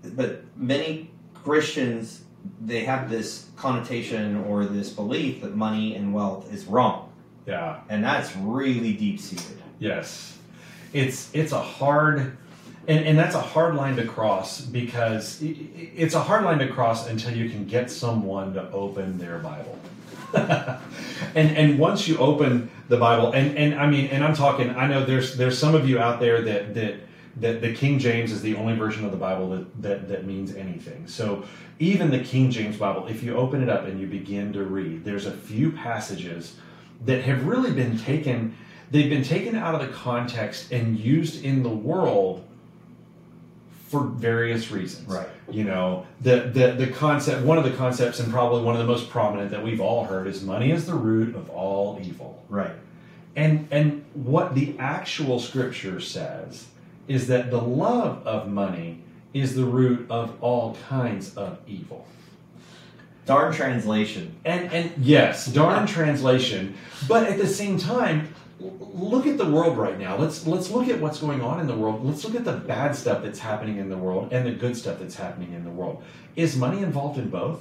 [0.03, 2.23] But many Christians
[2.61, 7.13] they have this connotation or this belief that money and wealth is wrong.
[7.47, 7.81] Yeah.
[7.89, 9.63] And that's really deep seated.
[9.79, 10.39] Yes.
[10.93, 12.37] It's it's a hard
[12.89, 17.09] and, and that's a hard line to cross because it's a hard line to cross
[17.09, 19.79] until you can get someone to open their Bible.
[20.35, 24.87] and and once you open the Bible, and, and I mean, and I'm talking, I
[24.87, 26.95] know there's there's some of you out there that that
[27.37, 30.55] that the King James is the only version of the Bible that, that, that means
[30.55, 31.07] anything.
[31.07, 31.45] So
[31.79, 35.05] even the King James Bible, if you open it up and you begin to read,
[35.05, 36.57] there's a few passages
[37.05, 38.57] that have really been taken,
[38.91, 42.45] they've been taken out of the context and used in the world
[43.91, 45.09] for various reasons.
[45.09, 45.29] Right.
[45.51, 48.87] You know, the, the the concept one of the concepts and probably one of the
[48.87, 52.41] most prominent that we've all heard is money is the root of all evil.
[52.49, 52.71] Right.
[53.35, 56.69] And and what the actual scripture says
[57.09, 59.03] is that the love of money
[59.35, 62.07] is the root of all kinds of evil.
[63.27, 64.37] Darn translation.
[64.45, 66.77] And and yes, darn translation,
[67.09, 70.17] but at the same time, look at the world right now.
[70.17, 72.05] Let's let's look at what's going on in the world.
[72.05, 74.99] Let's look at the bad stuff that's happening in the world and the good stuff
[74.99, 76.03] that's happening in the world.
[76.37, 77.61] Is money involved in both?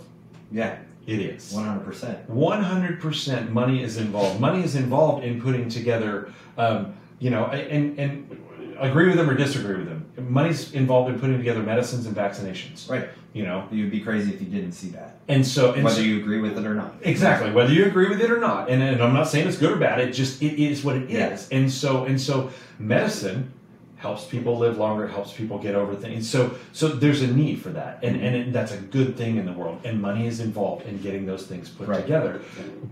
[0.52, 1.52] Yeah, it is.
[1.54, 2.30] One hundred percent.
[2.30, 3.52] One hundred percent.
[3.52, 4.40] Money is involved.
[4.40, 6.34] Money is involved in putting together.
[6.58, 9.99] Um, you know, and and agree with them or disagree with them.
[10.28, 12.90] Money's involved in putting together medicines and vaccinations.
[12.90, 13.10] Right.
[13.34, 15.18] You know, you'd be crazy if you didn't see that.
[15.28, 16.96] And so, and whether so, you agree with it or not.
[17.04, 17.52] Exactly.
[17.52, 18.70] Whether you agree with it or not.
[18.70, 20.00] And, and I'm not saying it's good or bad.
[20.00, 21.30] It just it is what it Yeah.
[21.30, 21.48] is.
[21.52, 23.54] And so and so medicine
[23.98, 25.06] helps people live longer.
[25.06, 26.28] It helps people get over things.
[26.28, 29.46] So so there's a need for that, and and it, that's a good thing in
[29.46, 29.80] the world.
[29.84, 32.02] And money is involved in getting those things put Right.
[32.02, 32.42] together.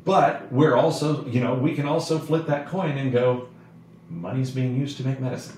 [0.06, 3.48] But we're also you know we can also flip that coin and go,
[4.10, 5.58] money's being used to make medicine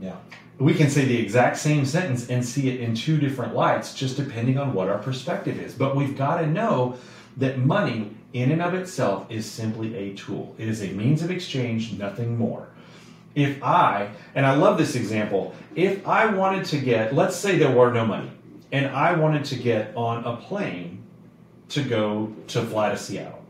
[0.00, 0.16] Yeah.
[0.58, 4.16] We can say the exact same sentence and see it in two different lights just
[4.16, 5.74] depending on what our perspective is.
[5.74, 6.96] But we've got to know
[7.36, 10.54] that money in and of itself is simply a tool.
[10.58, 12.68] It is a means of exchange nothing more.
[13.34, 17.76] If i and i love this example if i wanted to get let's say there
[17.76, 18.30] were no money
[18.70, 21.02] and i wanted to get on a plane
[21.70, 23.42] to go to fly to seattle.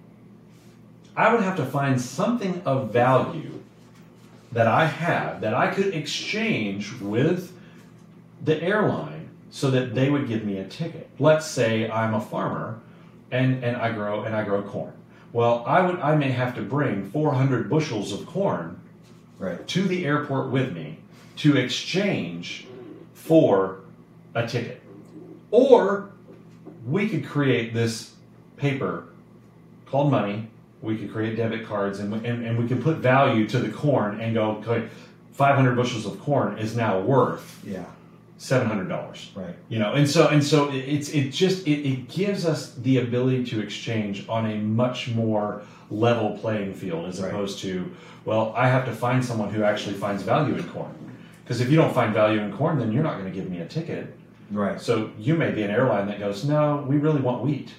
[1.16, 3.62] I would have to find something of value
[4.54, 7.52] that I have that I could exchange with
[8.44, 11.08] the airline so that they would give me a ticket.
[11.18, 12.80] Let's say I'm a farmer
[13.30, 14.92] and, and I grow and I grow corn.
[15.32, 18.80] Well, I would I may have to bring 400 bushels of corn
[19.38, 19.66] Right.
[19.66, 20.98] to the airport with me
[21.38, 22.66] to exchange
[23.12, 23.80] for
[24.34, 24.80] a ticket.
[25.50, 26.10] Or
[26.86, 28.14] we could create this
[28.56, 29.08] paper
[29.86, 30.48] called money.
[30.84, 34.20] We could create debit cards and, and, and we could put value to the corn
[34.20, 34.88] and go, okay,
[35.32, 37.84] 500 bushels of corn is now worth Yeah.
[38.38, 39.54] $700 Right.
[39.68, 42.98] you know and so and so it- it's it just it, it gives us the
[42.98, 47.28] ability to exchange on a much more level playing field as Right.
[47.30, 47.90] opposed to
[48.24, 50.92] well i have to find someone who actually finds value in corn
[51.44, 53.60] because if you don't find value in corn then you're not going to give me
[53.60, 54.14] a ticket
[54.50, 54.80] Right.
[54.80, 57.70] so you may be an airline that goes no we really want wheat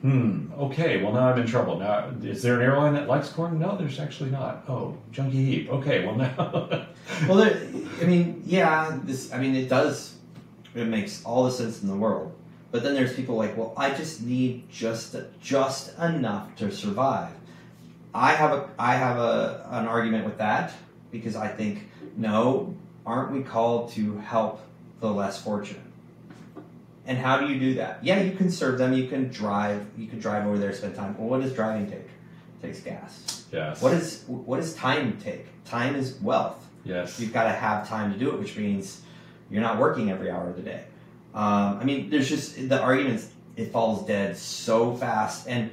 [0.00, 3.58] hmm okay well now i'm in trouble now is there an airline that likes corn
[3.58, 6.86] no there's actually not oh junkie heap okay well now
[7.28, 7.60] Well, there,
[8.00, 8.98] I mean, yeah.
[9.02, 9.32] This.
[9.32, 10.14] I mean, it does.
[10.74, 12.32] It makes all the sense in the world.
[12.70, 17.32] But then there's people like, well, I just need just just enough to survive.
[18.14, 20.72] I have a I have a an argument with that
[21.10, 24.60] because I think no, aren't we called to help
[25.00, 25.82] the less fortunate?
[27.10, 27.98] And how do you do that?
[28.04, 28.92] Yeah, you can serve them.
[28.92, 29.84] You can drive.
[29.98, 31.18] You can drive over there, spend time.
[31.18, 32.06] Well, what does driving take?
[32.06, 33.46] It takes gas.
[33.50, 33.82] Yes.
[33.82, 35.46] What is what does time take?
[35.64, 36.64] Time is wealth.
[36.84, 37.18] Yes.
[37.18, 39.02] You've got to have time to do it, which means
[39.50, 40.84] you're not working every hour of the day.
[41.34, 43.28] Um, I mean, there's just the arguments.
[43.56, 45.70] It falls dead so fast, and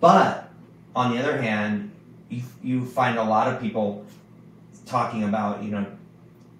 [0.00, 0.48] but
[0.96, 1.90] on the other hand,
[2.30, 4.06] you you find a lot of people
[4.86, 5.84] talking about you know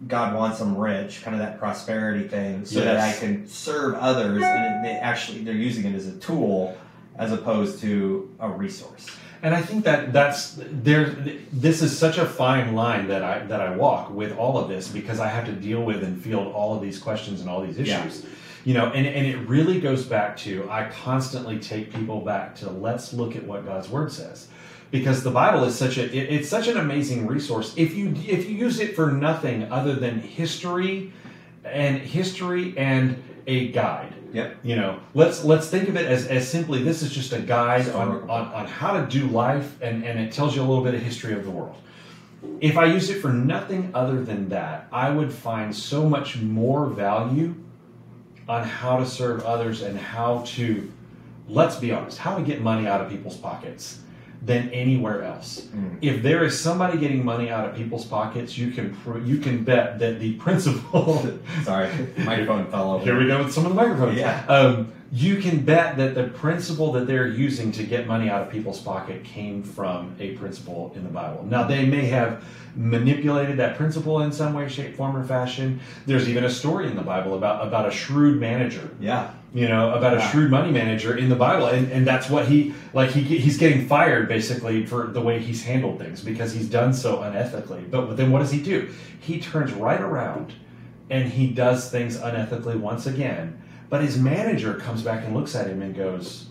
[0.08, 4.42] God wants them rich, kind of that prosperity thing, so that I can serve others,
[4.42, 6.76] and they actually they're using it as a tool
[7.18, 9.06] as opposed to a resource.
[9.42, 11.16] And I think that that's there.
[11.52, 14.88] This is such a fine line that I that I walk with all of this
[14.88, 17.78] because I have to deal with and field all of these questions and all these
[17.78, 18.00] Yeah.
[18.04, 18.24] issues.
[18.64, 22.68] You know, and, and it really goes back to I constantly take people back to
[22.70, 24.48] let's look at what God's word says,
[24.90, 27.74] because the Bible is such a it, it's such an amazing resource.
[27.76, 31.12] If you if you use it for nothing other than history,
[31.64, 34.58] and history and a guide, Yep.
[34.62, 37.88] you know let's let's think of it as, as simply this is just a guide
[37.88, 40.94] on, on, on how to do life and, and it tells you a little bit
[40.94, 41.76] of history of the world
[42.60, 46.86] if i use it for nothing other than that i would find so much more
[46.86, 47.54] value
[48.48, 50.90] on how to serve others and how to
[51.48, 54.00] let's be honest how to get money out of people's pockets
[54.42, 55.96] than anywhere else Mm.
[56.00, 59.64] if there is somebody getting money out of people's pockets you can pr- you can
[59.64, 61.22] bet that the principal
[61.64, 63.04] Sorry, microphone fell over.
[63.04, 64.16] here we go with some of the microphones.
[64.18, 64.44] Yeah.
[64.48, 68.50] Um, you can bet that the principle that they're using to get money out of
[68.50, 71.44] people's pocket came from a principle in the Bible.
[71.44, 72.44] Now, they may have
[72.76, 75.80] manipulated that principle in some way, shape, form, or fashion.
[76.06, 79.30] There's even a story in the Bible about, about a shrewd manager Yeah.
[79.52, 82.72] You know, about a shrewd money manager in the Bible, and, and that's what he
[82.92, 83.10] like.
[83.10, 87.18] He he's getting fired basically for the way he's handled things because he's done so
[87.18, 87.90] unethically.
[87.90, 88.88] But then what does he do?
[89.18, 90.54] He turns right around
[91.10, 93.60] and he does things unethically once again.
[93.88, 96.46] But his manager comes back and looks at him and goes,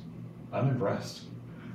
[0.52, 1.22] "I'm impressed.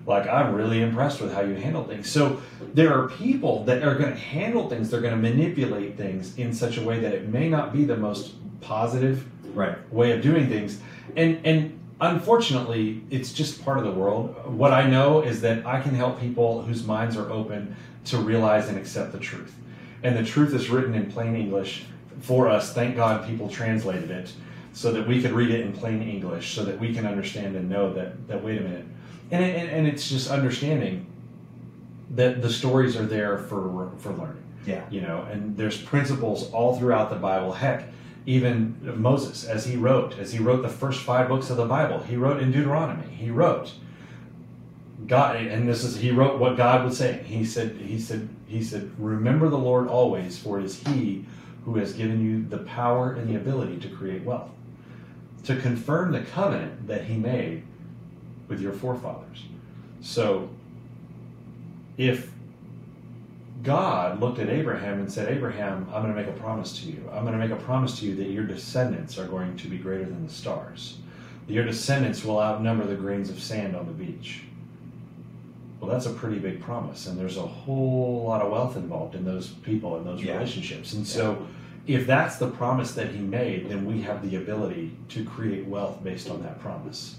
[0.07, 2.43] Like I'm really impressed with how you handle things." So
[2.75, 4.91] there are people that are going to handle things.
[4.91, 7.97] They're going to manipulate things in such a way that it may not be the
[7.97, 9.77] most positive Right.
[9.93, 10.81] way of doing things
[11.16, 14.35] and and unfortunately it's just part of the world.
[14.46, 18.68] What i know is that i can help people whose minds are open to realize
[18.68, 19.55] and accept the truth.
[20.03, 21.85] And the truth is written in plain english
[22.20, 22.72] for us.
[22.72, 24.33] Thank god people translated it
[24.72, 27.68] so that we could read it in plain english so that we can understand and
[27.68, 28.87] know that that wait a minute.
[29.31, 31.07] And and, and it's just understanding
[32.11, 34.42] that the stories are there for for learning.
[34.66, 34.83] Yeah.
[34.88, 37.53] you know and there's principles all throughout the bible.
[37.53, 37.85] Heck
[38.27, 42.01] even moses as he wrote as he wrote the first five books of the bible.
[42.01, 43.13] He wrote in deuteronomy.
[43.15, 43.73] He wrote
[45.07, 48.63] god and this is he wrote what god would say he said he said he
[48.63, 51.27] said remember the lord always for it is he
[51.67, 54.49] who has given you the power and the ability to create wealth
[55.45, 57.63] to confirm the covenant that he made
[58.49, 59.45] with your forefathers.
[60.01, 60.49] So
[61.97, 62.33] if
[63.64, 67.03] God looked at Abraham and said, Abraham, I'm going to make a promise to you.
[67.12, 69.79] I'm going to make a promise to you that your descendants are going to be
[69.79, 70.98] greater than the stars.
[71.48, 74.42] Your descendants will outnumber the grains of sand on the beach.
[75.81, 79.24] Well, that's a pretty big promise, and there's a whole lot of wealth involved in
[79.24, 80.35] those people and those Yeah.
[80.35, 80.92] relationships.
[80.92, 81.46] And so,
[81.87, 86.03] if that's the promise that he made, then we have the ability to create wealth
[86.05, 87.16] based on that promise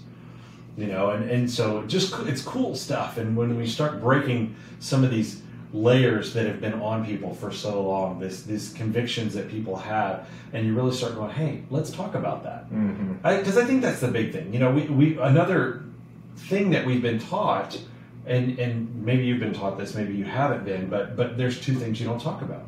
[0.76, 5.02] you know and, and so just it's cool stuff and when we start breaking some
[5.04, 5.40] of these
[5.76, 10.26] layers that have been on people for so long this these convictions that people have
[10.54, 12.64] and you really start going hey let's talk about that.
[12.70, 13.12] Mm-hmm.
[13.38, 14.52] because I, think that's the big thing.
[14.54, 15.84] You know we, we another
[16.36, 17.78] thing that we've been taught
[18.24, 21.74] and and maybe you've been taught this maybe you haven't been but but there's two
[21.74, 22.64] things you don't talk about.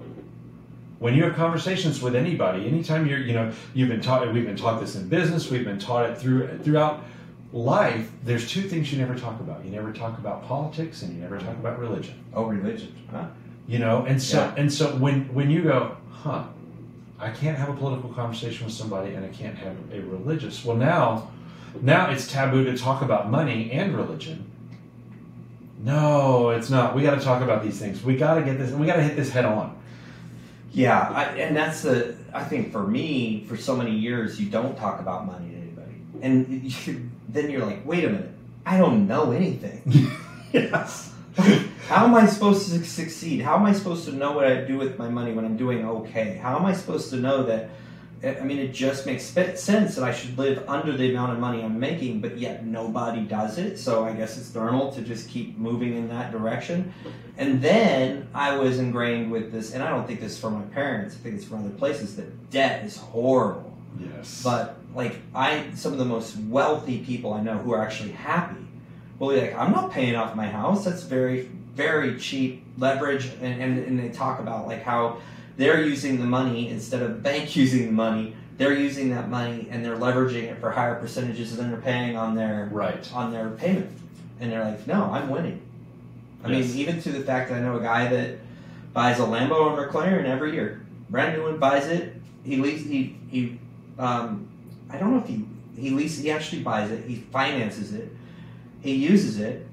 [0.98, 4.56] When you have conversations with anybody anytime you're you know you've been taught we've been
[4.56, 7.02] taught this in business we've been taught it through throughout
[7.52, 11.20] life there's two things you never talk about you never talk about politics and you
[11.20, 12.94] never talk about religion Oh, religion.
[13.10, 13.24] Huh?
[13.66, 14.54] you know and so Yeah.
[14.60, 16.44] and so when when you go huh
[17.18, 20.76] i can't have a political conversation with somebody and i can't have a religious well
[20.76, 21.30] now
[21.80, 24.44] now it's taboo to talk about money and religion
[25.84, 28.70] no it's not we got to talk about these things we got to get this
[28.70, 29.74] and we got to hit this head on
[30.72, 32.14] Yeah, I, and that's the.
[32.34, 35.94] I think for me, for so many years, you don't talk about money to anybody,
[36.20, 38.30] and you, then you're like, wait a minute,
[38.64, 39.82] I don't know anything.
[40.52, 41.08] yes
[41.88, 43.40] How am I supposed to succeed?
[43.40, 45.86] How am I supposed to know what I do with my money when I'm doing
[45.86, 46.36] okay?
[46.36, 47.70] How am I supposed to know that
[48.20, 51.62] I mean, it just makes sense that I should live under the amount of money
[51.62, 53.78] I'm making, but yet nobody does it.
[53.78, 56.92] So I guess it's normal to just keep moving in that direction.
[57.36, 60.62] And then I was ingrained with this, and I don't think this is from my
[60.62, 61.14] parents.
[61.14, 63.78] I think it's from other places that debt is horrible.
[64.00, 64.42] Yes.
[64.42, 68.56] But like I, some of the most wealthy people I know who are actually happy
[69.18, 70.84] will be like, I'm not paying off my house.
[70.84, 73.26] That's very, very cheap leverage.
[73.40, 75.18] And, and, and they talk about like how
[75.56, 78.34] they're using the money instead of bank using the money.
[78.56, 82.34] They're using that money and they're leveraging it for higher percentages than they're paying on
[82.34, 83.08] their right.
[83.14, 83.90] on their payment.
[84.40, 85.60] And they're like, no, I'm winning.
[86.42, 86.68] I Yes.
[86.70, 88.38] mean, even to the fact that I know a guy that
[88.92, 92.14] buys a Lambo or McLaren every year, brand new one, buys it.
[92.44, 92.84] He leaves.
[92.84, 93.58] He he.
[93.98, 94.47] Um,
[94.90, 95.44] I don't know if he
[95.76, 96.24] he leases.
[96.24, 97.04] He actually buys it.
[97.06, 98.08] He finances it.
[98.80, 99.66] He uses it.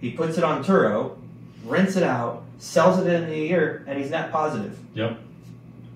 [0.00, 1.16] He puts it on Turo,
[1.64, 4.78] rents it out, sells it in a year, and he's net positive.
[4.94, 5.18] Yep.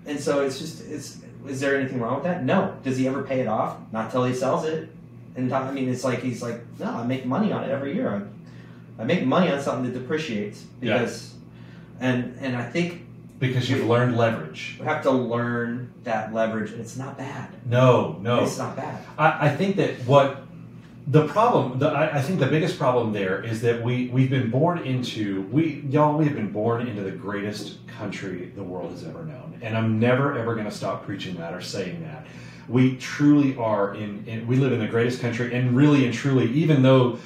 [0.07, 1.19] And so it's just it's.
[1.47, 2.43] Is there anything wrong with that?
[2.45, 2.75] No.
[2.85, 3.77] Does he ever pay it off?
[3.93, 4.89] Not till he sells it.
[5.37, 8.09] And I mean, it's like he's like, no, I make money on it every year.
[8.99, 10.99] I, I make money on something that depreciates Yeah.
[10.99, 11.35] because,
[12.01, 13.04] and and I think
[13.39, 14.77] Because you've learned leverage.
[14.79, 17.51] we have to learn that leverage, and it's not bad.
[17.67, 18.45] No, no.
[18.45, 19.05] It's not bad.
[19.19, 20.45] I, I think that what
[21.07, 24.51] the problem, the, I, I think the biggest problem there is that we we've been
[24.51, 29.05] born into we y'all we have been born into the greatest country the world has
[29.05, 32.27] ever known, and I'm never ever going to stop preaching that or saying that.
[32.67, 36.51] We truly are in, in we live in the greatest country, and really and truly,
[36.53, 37.19] even though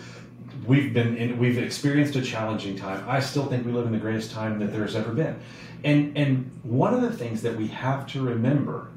[0.69, 3.99] we've been in, we've experienced a challenging time, I still think we live in the
[3.99, 5.41] greatest time that there's ever been.
[5.83, 8.89] And and one of the things that we have to remember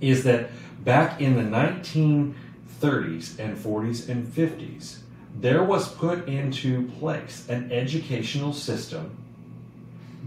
[0.00, 0.50] is that
[0.84, 4.98] back in the 1930s and 40s and 50s,
[5.40, 9.16] there was put into place an educational system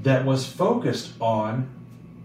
[0.01, 1.69] that was focused on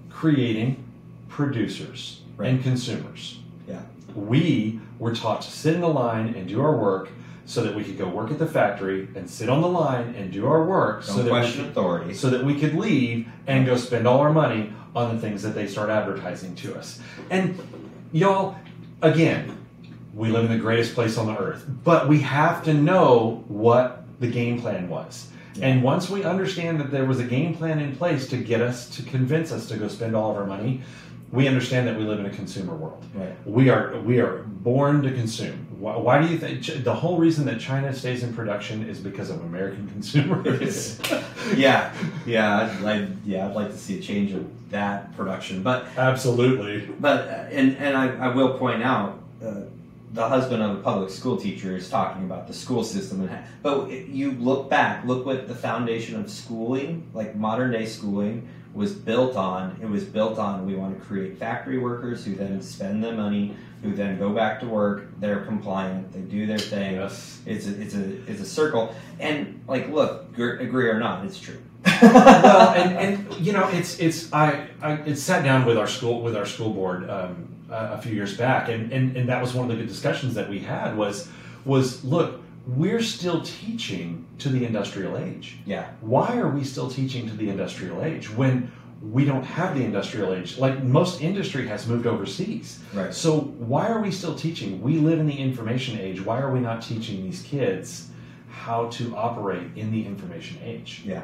[0.08, 0.82] creating
[1.28, 3.40] producers and consumers.
[3.68, 3.82] Yeah.
[4.14, 7.10] We were taught to sit in the line and do our work
[7.50, 10.30] so that we could go work at the factory and sit on the line and
[10.32, 12.14] do our work Don't so that we question could- authority.
[12.14, 15.56] so that we could leave and go spend all our money on the things that
[15.56, 17.00] they start advertising to us.
[17.28, 17.58] And
[18.12, 18.54] y'all,
[19.02, 19.56] again,
[20.14, 24.04] we live in the greatest place on the earth, but we have to know what
[24.20, 25.26] the game plan was.
[25.60, 28.88] And once we understand that there was a game plan in place to get us
[28.96, 30.82] to convince us to go spend all of our money,
[31.32, 33.04] we understand that we live in a consumer world.
[33.12, 33.34] Right.
[33.44, 35.66] We are we are born to consume.
[35.80, 39.30] Why, why do you think the whole reason that China stays in production is because
[39.30, 41.00] of American consumers?
[41.56, 41.92] Yeah,
[42.26, 43.48] yeah, I'd, I'd, yeah.
[43.48, 46.86] I'd like to see a change of that production, but Absolutely.
[47.00, 49.62] But uh, and and I, I will point out, uh,
[50.12, 53.90] the husband of a public school teacher is talking about the school system, and but
[53.90, 59.34] you look back, look what the foundation of schooling, like modern day schooling, was built
[59.34, 59.78] on.
[59.82, 63.56] It was built on we want to create factory workers who then spend the money,
[63.82, 65.08] who then go back to work.
[65.20, 66.12] They're compliant.
[66.12, 66.96] They do their thing.
[66.96, 67.40] Yes.
[67.46, 68.94] It's a, it's a it's a circle.
[69.18, 71.58] And like, look, gr- agree or not, it's true.
[72.02, 76.20] well, and, and you know, it's it's I, I it sat down with our school
[76.22, 79.54] with our school board um, a a few years back, and, and and that was
[79.54, 81.28] one of the good discussions that we had was
[81.64, 85.58] was look, we're still teaching to the industrial age.
[85.66, 88.70] yeah, Why are we still teaching to the industrial age when
[89.02, 90.58] we don't have the industrial age?
[90.58, 92.80] Like most industry has moved overseas.
[92.92, 93.14] right.
[93.14, 94.82] So why are we still teaching?
[94.82, 96.20] We live in the information age.
[96.24, 98.10] Why are we not teaching these kids
[98.50, 101.02] how to operate in the information age?
[101.04, 101.22] Yeah,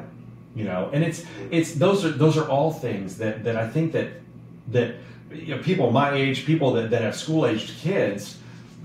[0.55, 3.91] You know, and it's it's those are those are all things that that I think
[3.91, 4.07] that
[4.69, 4.95] that
[5.31, 8.37] you know, people my age, people that, that have school aged kids,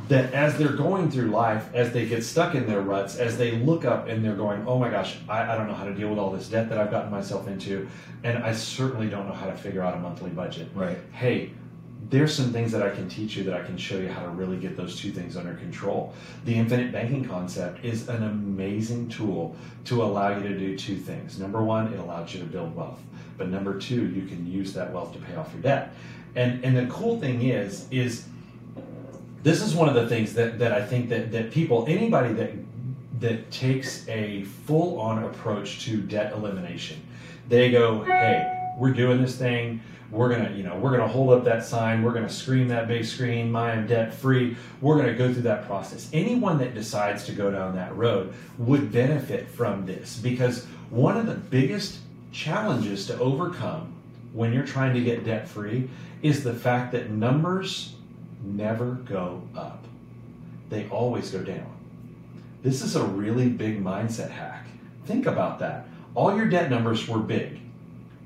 [0.08, 3.52] that as they're going through life, as they get stuck in their ruts, as they
[3.52, 6.08] look up and they're going, oh my gosh, I, I don't know how to deal
[6.08, 7.88] with all this debt that I've gotten myself into,
[8.24, 10.98] and I certainly don't know how to figure out a monthly budget right.
[11.12, 11.52] hey,
[12.10, 14.28] there's some things that I can teach you that I can show you how to
[14.28, 16.12] really get those two things under control.
[16.44, 21.38] The infinite banking concept is an amazing tool to allow you to do two things.
[21.38, 23.00] Number one, it allows you to build wealth.
[23.38, 25.94] But number two, you can use that wealth to pay off your debt.
[26.34, 28.26] And and the cool thing is, is
[29.42, 32.52] this is one of the things that, that I think that, that people, anybody that
[33.20, 37.00] that takes a full on approach to debt elimination,
[37.48, 39.80] they go, hey, we're doing this thing.
[40.10, 42.02] We're gonna, you know, we're gonna hold up that sign.
[42.02, 43.54] We're gonna scream that big screen.
[43.54, 44.56] I am debt free.
[44.80, 46.10] We're gonna go through that process.
[46.12, 51.26] Anyone that decides to go down that road would benefit from this because one of
[51.26, 52.00] the biggest
[52.32, 53.94] challenges to overcome
[54.32, 55.88] when you're trying to get debt free
[56.22, 57.94] is the fact that numbers
[58.42, 59.84] never go up.
[60.68, 61.70] They always go down.
[62.62, 64.66] This is a really big mindset hack.
[65.06, 65.86] Think about that.
[66.14, 67.60] All your debt numbers were big.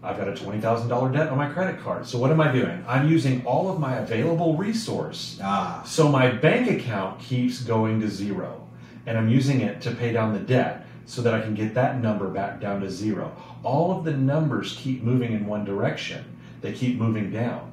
[0.03, 2.07] I've got a twenty thousand dollar debt on my credit card.
[2.07, 2.85] So what am I doing?
[2.87, 5.39] I'm using all of my available resource.
[5.43, 5.83] Ah.
[5.87, 8.69] So my bank account keeps going to zero,
[9.07, 12.01] and I'm using it to pay down the debt so that I can get that
[12.01, 13.35] number back down to zero.
[13.63, 16.25] All of the numbers keep moving in one direction.
[16.61, 17.73] They keep moving down.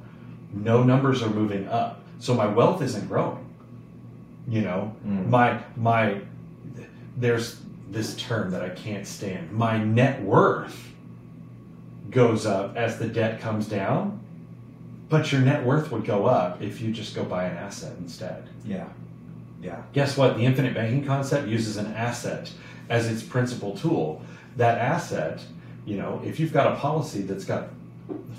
[0.52, 2.00] No numbers are moving up.
[2.18, 3.44] So my wealth isn't growing.
[4.48, 5.28] You know, Mm.
[5.28, 6.20] my my
[7.16, 7.60] there's
[7.90, 9.52] this term that I can't stand.
[9.52, 10.92] My net worth
[12.10, 14.20] goes up as the debt comes down,
[15.08, 18.48] but your net worth would go up if you just go buy an asset instead.
[18.64, 18.86] Yeah.
[19.62, 19.80] Yeah.
[19.92, 20.36] Guess what?
[20.36, 22.50] The infinite banking concept uses an asset
[22.88, 24.22] as its principal tool.
[24.56, 25.40] That asset,
[25.86, 27.68] you know, if you've got a policy that's got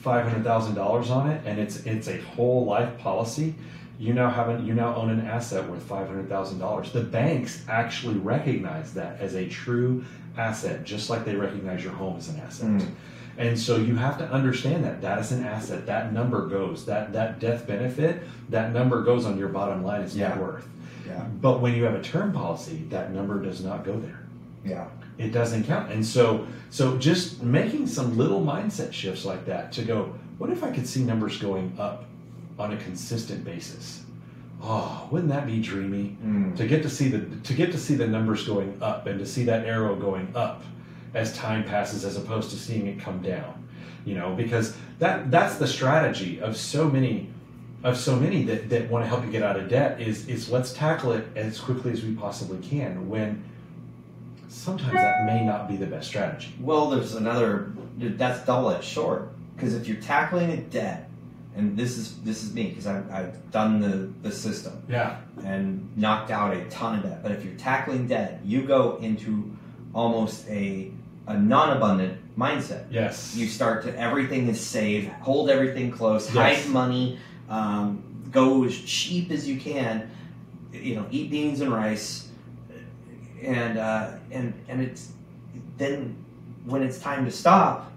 [0.01, 3.55] five hundred thousand dollars on it and it's it's a whole life policy,
[3.97, 6.91] you now have an, you now own an asset worth five hundred thousand dollars.
[6.91, 10.03] The banks actually recognize that as a true
[10.37, 12.67] asset, just like they recognize your home as an asset.
[12.67, 12.91] Mm.
[13.37, 15.85] And so you have to understand that that is an asset.
[15.85, 16.85] That number goes.
[16.85, 18.23] That that death benefit.
[18.49, 20.67] That number goes on your bottom line as net worth.
[21.05, 21.23] Yeah.
[21.41, 24.25] But when you have a term policy, that number does not go there.
[24.63, 24.87] Yeah.
[25.17, 25.91] It doesn't count.
[25.91, 30.63] And so so just making some little mindset shifts like that to go, what if
[30.63, 32.05] I could see numbers going up
[32.59, 34.03] on a consistent basis?
[34.61, 36.17] Oh, wouldn't that be dreamy?
[36.23, 36.55] Mm.
[36.57, 39.25] To get to see the to get to see the numbers going up and to
[39.25, 40.63] see that arrow going up
[41.13, 43.67] as time passes as opposed to seeing it come down.
[44.05, 47.29] You know, because that that's the strategy of so many
[47.83, 50.49] of so many that, that want to help you get out of debt is is
[50.49, 53.43] let's tackle it as quickly as we possibly can when
[54.47, 56.53] sometimes that may not be the best strategy.
[56.59, 57.73] Well, there's another.
[57.97, 61.09] That's double-edged sword because if you're tackling a debt,
[61.55, 65.17] and this is this is me because I've, I've done the the system Yeah.
[65.45, 67.23] and knocked out a ton of debt.
[67.23, 69.55] But if you're tackling debt, you go into
[69.93, 70.91] almost a
[71.27, 72.85] a non-abundant mindset.
[72.91, 73.33] Yes.
[73.35, 76.63] You start to everything is saved, hold everything close, Yes.
[76.65, 77.17] hide money,
[77.49, 80.11] um, go as cheap as you can.
[80.73, 82.29] You know, eat beans and rice,
[83.41, 85.11] and uh, and and it's
[85.77, 86.15] then
[86.65, 87.91] when it's time to stop,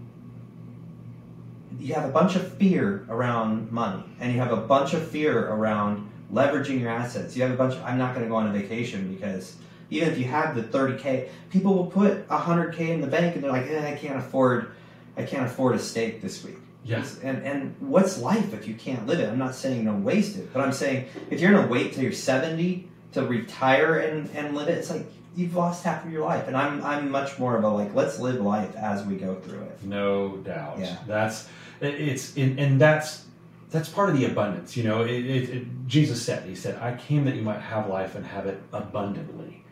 [1.79, 5.49] you have a bunch of fear around money, and you have a bunch of fear
[5.49, 7.37] around leveraging your assets.
[7.37, 7.75] You have a bunch.
[7.75, 9.57] Of, I'm not going to go on a vacation because
[9.91, 13.53] even if you have the 30k, people will put 100k in the bank, and they're
[13.53, 14.73] like, eh, I can't afford,
[15.17, 16.59] I can't afford a steak this week.
[16.85, 17.19] Yes.
[17.23, 19.29] And and what's life if you can't live it?
[19.29, 22.13] I'm not saying don't waste it, but I'm saying if you're gonna wait till you're
[22.13, 25.07] 70 to retire and, and live it, it's like
[25.39, 26.49] you've lost half of your life.
[26.49, 29.63] And I'm I'm much more of a like let's live life as we go through
[29.63, 29.79] it.
[29.85, 30.79] No doubt.
[30.81, 30.97] Yeah.
[31.07, 31.49] That's
[31.81, 33.25] it's and and that's
[33.71, 34.77] that's part of the abundance.
[34.77, 37.89] You know, it, it, it, Jesus said, He said, "I came that you might have
[37.89, 39.63] life and have it abundantly."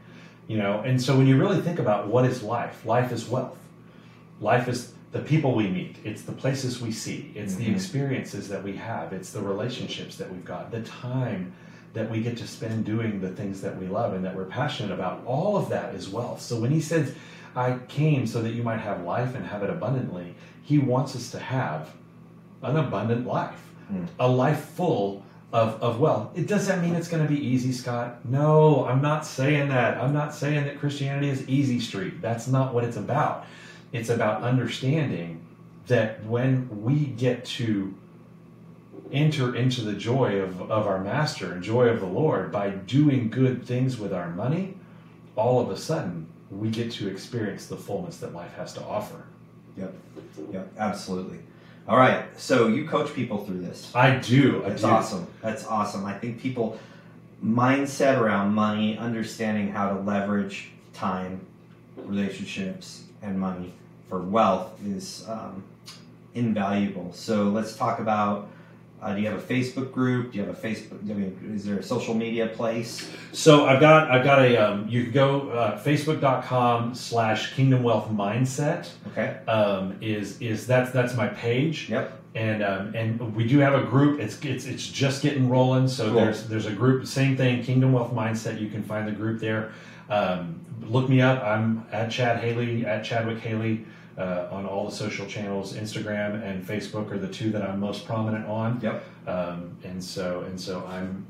[0.46, 3.58] You know, and so when you really think about what is life, life is wealth.
[4.40, 5.96] Life is the people we meet.
[6.04, 7.32] It's the places we see.
[7.34, 7.74] It's the Mhm.
[7.74, 9.12] experiences that we have.
[9.12, 10.70] It's the relationships that we've got.
[10.70, 11.52] The time
[11.96, 14.92] that we get to spend doing the things that we love and that we're passionate
[14.92, 15.22] about.
[15.24, 16.42] All of that is wealth.
[16.42, 17.14] So when he says,
[17.56, 21.30] I came so that you might have life and have it abundantly, he wants us
[21.30, 21.90] to have
[22.62, 24.08] an abundant life, Mm.
[24.18, 25.22] a life full
[25.52, 26.36] of, of wealth.
[26.36, 28.18] It does that mean it's going to be easy, Scott?
[28.24, 29.96] No, I'm not saying that.
[29.98, 32.20] I'm not saying that Christianity is easy street.
[32.20, 33.46] That's not what it's about.
[33.92, 35.40] It's about understanding
[35.86, 37.94] that when we get to
[39.12, 43.30] enter into the joy of, of our master and joy of the Lord by doing
[43.30, 44.76] good things with our money,
[45.36, 49.24] all of a sudden we get to experience the fullness that life has to offer.
[49.76, 49.94] Yep.
[50.52, 50.72] Yep.
[50.78, 51.38] Absolutely.
[51.88, 52.24] All right.
[52.36, 53.92] So you coach people through this.
[53.94, 54.64] I do.
[54.64, 54.88] I That's do.
[54.88, 55.26] awesome.
[55.42, 56.04] That's awesome.
[56.04, 56.78] I think people
[57.44, 61.40] mindset around money, understanding how to leverage time,
[61.96, 63.72] relationships, and money
[64.08, 65.62] for wealth is um,
[66.34, 67.12] invaluable.
[67.12, 68.48] So let's talk about.
[69.06, 70.32] Uh, do you have a Facebook group?
[70.32, 70.98] Do you have a Facebook?
[71.54, 73.08] Is there a social media place?
[73.30, 78.10] So I've got I've got a um, you can go uh, facebook.com slash kingdom wealth
[78.10, 79.36] mindset Okay.
[79.46, 82.20] um, is is that's that's my page Yep.
[82.34, 86.06] and um, and we do have a group it's it's it's just getting rolling so
[86.06, 86.14] Cool.
[86.16, 89.70] there's there's a group same thing kingdom wealth mindset you can find the group there
[90.10, 93.84] um, look me up I'm at Chad Haley at Chadwick Haley
[94.18, 98.06] uh, on all the social channels Instagram and Facebook are the two that I'm most
[98.06, 99.04] prominent on Yep.
[99.26, 101.26] um, and so and so I'm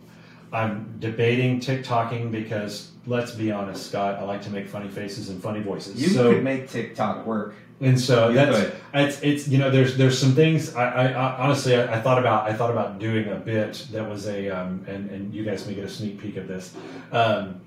[0.52, 5.42] I'm debating TikToking because let's be honest, Scott, I like to make funny faces and
[5.42, 6.00] funny voices.
[6.00, 7.54] You so could make TikTok work.
[7.80, 8.72] and so You that's could.
[8.94, 12.18] it's it's you know there's there's some things I, I, I honestly I, I thought
[12.18, 15.66] about I thought about doing a bit that was a um, and and you guys
[15.66, 16.74] may get a sneak peek of this.
[17.12, 17.60] Um,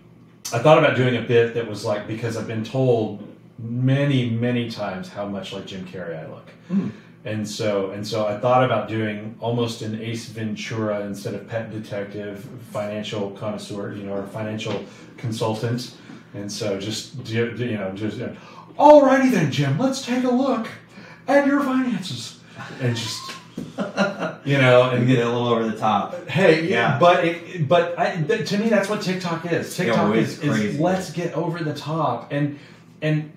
[0.53, 3.28] I thought about doing a bit that was like because I've been told
[3.62, 6.49] many many times how much like Jim Carrey I look.
[6.68, 6.89] Hmm.
[7.26, 11.72] And so and so I thought about doing almost an Ace Ventura instead of pet
[11.72, 14.86] detective, financial connoisseur, you know, or financial
[15.18, 15.95] consultant.
[16.34, 18.20] And so just you know, just
[18.78, 20.68] alrighty then, Jim, let's take a look
[21.28, 22.39] at your finances.
[22.82, 23.20] And just
[24.45, 26.28] you know, And and get a little over the top.
[26.30, 26.93] Hey, Yeah.
[26.93, 29.76] yeah, but it, but I, th- to me, that's what TikTok is.
[29.76, 32.57] TikTok is, is let's get over the top and
[33.01, 33.32] and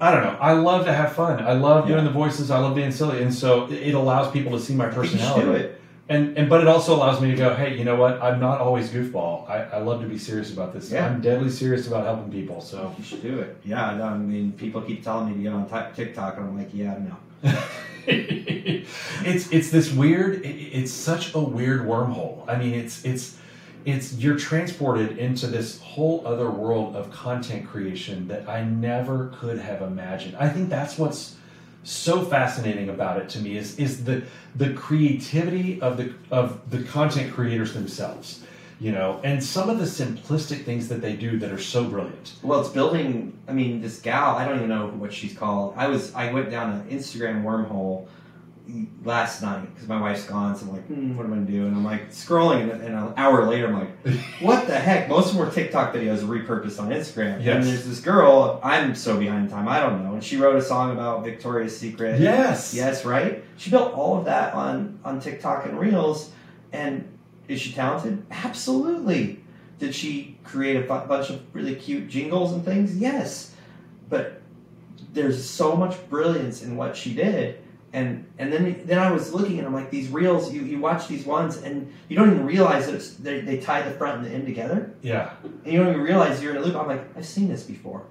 [0.00, 0.36] I don't know.
[0.40, 1.40] I love to have fun.
[1.42, 2.50] I love doing the voices.
[2.50, 5.10] I love being silly, and so it allows people to see my I think you
[5.10, 5.46] should personality.
[5.46, 5.80] do it.
[6.08, 8.20] And and but it also allows me to go, hey, you know what?
[8.20, 9.48] I'm not always goofball.
[9.48, 10.90] I, I love to be serious about this.
[10.90, 11.06] Yeah.
[11.06, 12.60] I'm deadly serious about helping people.
[12.60, 13.56] So You should do it.
[13.64, 16.70] Yeah, I mean, people keep telling me to get on Ti- TikTok, and I'm like,
[16.74, 17.16] yeah, no.
[18.06, 20.44] it's it's this weird.
[20.44, 20.48] it-
[20.80, 22.44] It's such a weird wormhole.
[22.48, 23.36] I mean, it's it's
[23.84, 29.58] it's you're transported into this whole other world of content creation that I never could
[29.58, 30.36] have imagined.
[30.36, 31.36] I think that's what's
[31.82, 34.22] so fascinating about it to me is is the
[34.54, 38.42] the creativity of the of the content creators themselves.
[38.78, 42.32] You know, and some of the simplistic things that they do that are so brilliant.
[42.42, 43.38] Well, it's building.
[43.46, 44.36] I mean, this gal.
[44.36, 45.74] I don't even know what she's called.
[45.76, 46.14] I was.
[46.14, 48.06] I went down an Instagram wormhole
[49.04, 50.56] last night because my wife's gone.
[50.56, 51.66] So I'm like, hmm, what am I gonna do?
[51.66, 55.08] And I'm like scrolling, and, and an hour later, I'm like, what the heck?
[55.08, 57.42] Most of were TikTok videos are repurposed on Instagram.
[57.42, 57.56] Yes.
[57.56, 58.60] And there's this girl.
[58.62, 59.68] I'm so behind time.
[59.68, 60.14] I don't know.
[60.14, 62.20] And she wrote a song about Victoria's Secret.
[62.20, 62.74] Yes.
[62.74, 63.44] Yes, right.
[63.56, 66.32] She built all of that on on TikTok and Reels.
[66.72, 67.06] And
[67.48, 68.24] is she talented?
[68.30, 69.40] Absolutely.
[69.78, 72.96] Did she create a bu- bunch of really cute jingles and things?
[72.96, 73.54] Yes.
[74.08, 74.40] But
[75.12, 77.60] there's so much brilliance in what she did.
[77.92, 81.08] And and then then I was looking and I'm like these reels you, you watch
[81.08, 84.26] these ones and you don't even realize that it's, they, they tie the front and
[84.26, 85.30] the end together Yeah.
[85.42, 86.76] and you don't even realize you're in a loop.
[86.76, 88.02] I'm like I've seen this before,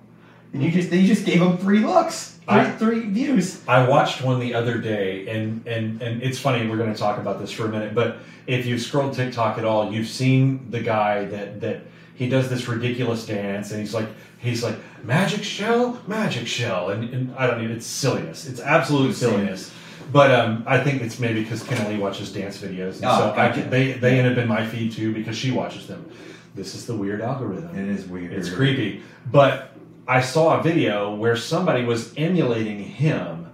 [0.51, 3.61] and you just they just gave them three looks, three, I- three views.
[3.69, 6.67] I watched one the other day, and and and it's funny.
[6.67, 8.17] We're going to talk about this for a minute, but
[8.47, 11.81] if you've scrolled TikTok at all, you've seen the guy that that
[12.15, 14.07] he does this ridiculous dance, and he's like
[14.39, 17.75] he's like magic shell, magic shell, and, and I don't even.
[17.75, 18.47] It's silliness.
[18.47, 19.71] It's absolute silliness.
[20.11, 23.51] But um, I think it's maybe because Kennelly watches dance videos, and Oh, so I,
[23.51, 26.09] they they end up in my feed too because she watches them.
[26.55, 27.77] This is the weird algorithm.
[27.77, 28.33] It is weird.
[28.33, 29.03] It's creepy.
[29.31, 29.71] But
[30.07, 33.51] I saw a video where somebody was emulating him,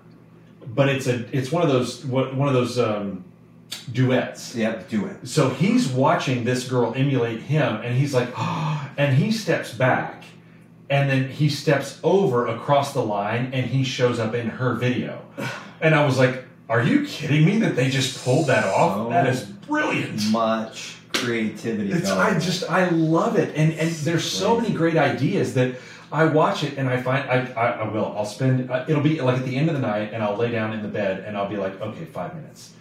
[0.68, 3.26] but it's a it's one of those what one of those um,
[3.92, 4.56] duets.
[4.56, 5.28] Yep, do it.
[5.28, 8.30] So he's watching this girl emulate him, and he's like,
[8.98, 10.24] and he steps back,
[10.90, 15.22] and then he steps over across the line, and he shows up in her video,
[15.82, 18.96] and I was like, "Are you kidding me that they just pulled that off?
[18.98, 21.92] So that is brilliant." Much creativity.
[21.92, 25.76] It's, going I just I love it, and and there's so many great ideas that
[26.12, 29.20] I watch it and I find I I, I will I'll spend uh, it'll be
[29.22, 31.36] like at the end of the night and I'll lay down in the bed and
[31.36, 32.74] I'll be like okay five minutes,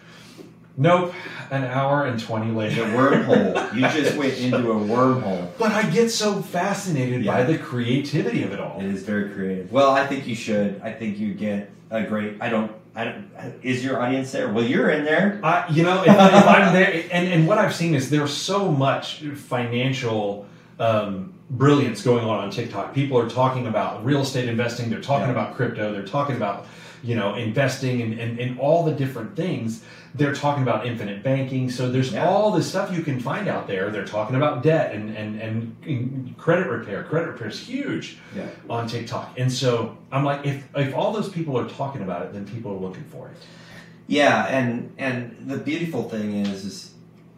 [0.77, 1.15] nope,
[1.51, 2.89] an hour and twenty later.
[2.89, 3.75] the wormhole.
[3.75, 5.51] you just went into a wormhole.
[5.59, 8.81] But I get so fascinated by the creativity of it all.
[8.81, 9.71] It is very creative.
[9.73, 10.81] Well, I think you should.
[10.83, 12.37] I think you get a great.
[12.41, 12.71] I don't.
[12.97, 13.31] I don't.
[13.63, 14.53] Is your audience there?
[14.53, 15.41] Well, you're in there.
[15.43, 18.71] I, you know, if, if I'm there, and, and what I've seen is there's so
[18.71, 19.21] much
[19.65, 20.47] financial
[20.79, 22.95] um, brilliance going on on TikTok.
[22.95, 24.91] People are talking about real estate investing.
[24.91, 25.33] They're talking Yeah.
[25.33, 25.93] about crypto.
[25.93, 26.67] They're talking about
[27.05, 29.85] you know investing and, and, and all the different things.
[30.17, 31.69] They're talking about infinite banking.
[31.71, 32.29] So there's Yeah.
[32.29, 33.91] all this stuff you can find out there.
[33.91, 37.03] They're talking about debt and, and, and credit repair.
[37.03, 38.47] Credit repair is huge Yeah.
[38.71, 39.37] on TikTok.
[39.41, 42.71] And so I'm like, if if all those people are talking about it, then people
[42.73, 43.37] are looking for it.
[44.07, 46.91] Yeah, and and the beautiful thing is, is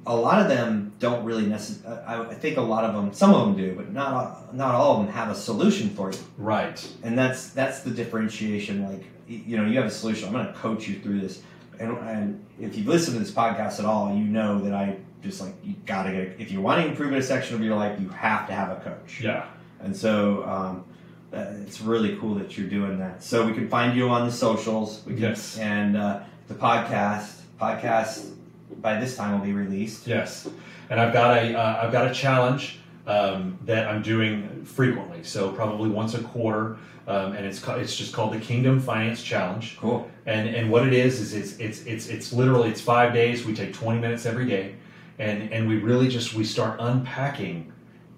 [0.07, 2.01] a lot of them don't really necessarily.
[2.07, 5.01] I, think a lot of them, some of them do, but not all- not all
[5.01, 6.19] of them have a solution for you.
[6.37, 6.79] Right.
[7.03, 8.85] and that's that's the differentiation.
[8.85, 10.29] Like you know, you have a solution.
[10.29, 11.43] I'm going to coach you through this,
[11.79, 15.41] and and if you've listened to this podcast at all, you know that I just
[15.41, 16.37] like you got to get.
[16.39, 18.71] If you want to improve in a section of your life, you have to have
[18.71, 19.21] a coach.
[19.21, 19.47] Yeah.
[19.81, 20.85] And so um,
[21.33, 23.23] uh, it's really cool that you're doing that.
[23.23, 25.03] So we can find you on the socials.
[25.07, 25.59] We can, Yes.
[25.59, 28.33] And uh, the podcast podcast
[28.81, 30.07] by this time will be released.
[30.07, 30.49] Yes,
[30.91, 35.51] and I've got a uh, I've got a challenge um, that I'm doing frequently, so
[35.53, 39.77] probably once a quarter, um, and it's it's just called the Kingdom Finance Challenge.
[39.79, 40.11] Cool.
[40.27, 43.45] And and what it is is it's it's it's it's literally it's five days.
[43.45, 44.75] We take 20 minutes every day,
[45.19, 47.73] and and we really just we start unpacking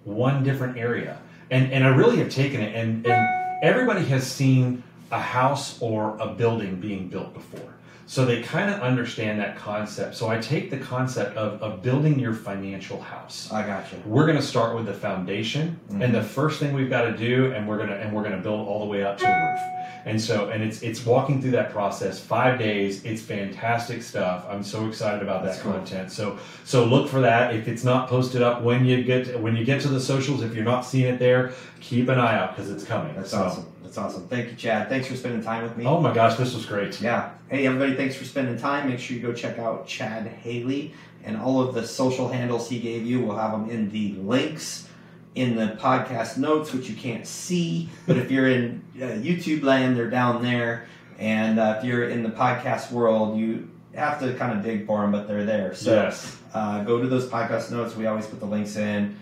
[0.05, 1.21] one different area.
[1.51, 6.17] And and I really have taken it, and and everybody has seen a house or
[6.19, 7.75] a building being built before.
[8.11, 10.17] So they kind of understand that concept.
[10.17, 13.51] So I take the concept of, of building your financial house.
[13.53, 13.99] I got you.
[14.07, 16.03] We're going to start with the foundation, Mhm.
[16.05, 18.67] and the first thing we've got to do, and we're gonna and we're gonna build
[18.67, 19.61] all the way up to the roof.
[20.07, 22.19] And so, and it's it's walking through that process.
[22.19, 23.05] Five days.
[23.05, 24.47] It's fantastic stuff.
[24.49, 25.73] I'm so excited about That's that cool.
[25.75, 26.11] content.
[26.11, 27.55] So so look for that.
[27.55, 30.55] If it's not posted up when you get when you get to the socials, if
[30.55, 33.13] you're not seeing it there, keep an eye out because it's coming.
[33.17, 33.67] That's So- awesome.
[33.83, 34.29] That's awesome.
[34.29, 34.89] Thank you, Chad.
[34.89, 35.87] Thanks for spending time with me.
[35.87, 37.01] Oh my gosh, this was great.
[37.01, 37.31] Yeah.
[37.49, 38.89] Hey, everybody, thanks for spending time.
[38.89, 40.93] Make sure you go check out Chad Haley
[41.25, 43.21] and all of the social handles he gave you.
[43.21, 44.89] We'll have them in the links
[45.35, 47.89] in the podcast notes, which you can't see.
[48.07, 50.87] But if you're in uh, YouTube land, they're down there.
[51.19, 55.01] And uh, if you're in the podcast world, you have to kind of dig for
[55.01, 55.75] them, but they're there.
[55.75, 56.37] So yes.
[56.55, 57.97] uh, go to those podcast notes.
[57.97, 59.19] We always put the links in.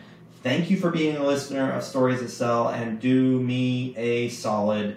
[0.46, 4.96] Thank you for being a listener of Stories That Sell, and do me a solid.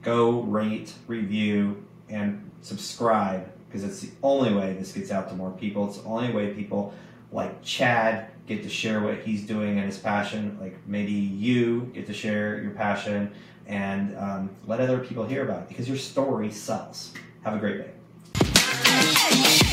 [0.00, 5.50] Go rate, review, and subscribe because it's the only way this gets out to more
[5.50, 5.86] people.
[5.86, 6.94] It's the only way people
[7.30, 10.56] like Chad get to share what he's doing and his passion.
[10.58, 13.34] Like maybe you get to share your passion
[13.66, 17.12] and um, let other people hear about it because your story sells.
[17.44, 19.72] Have a great day.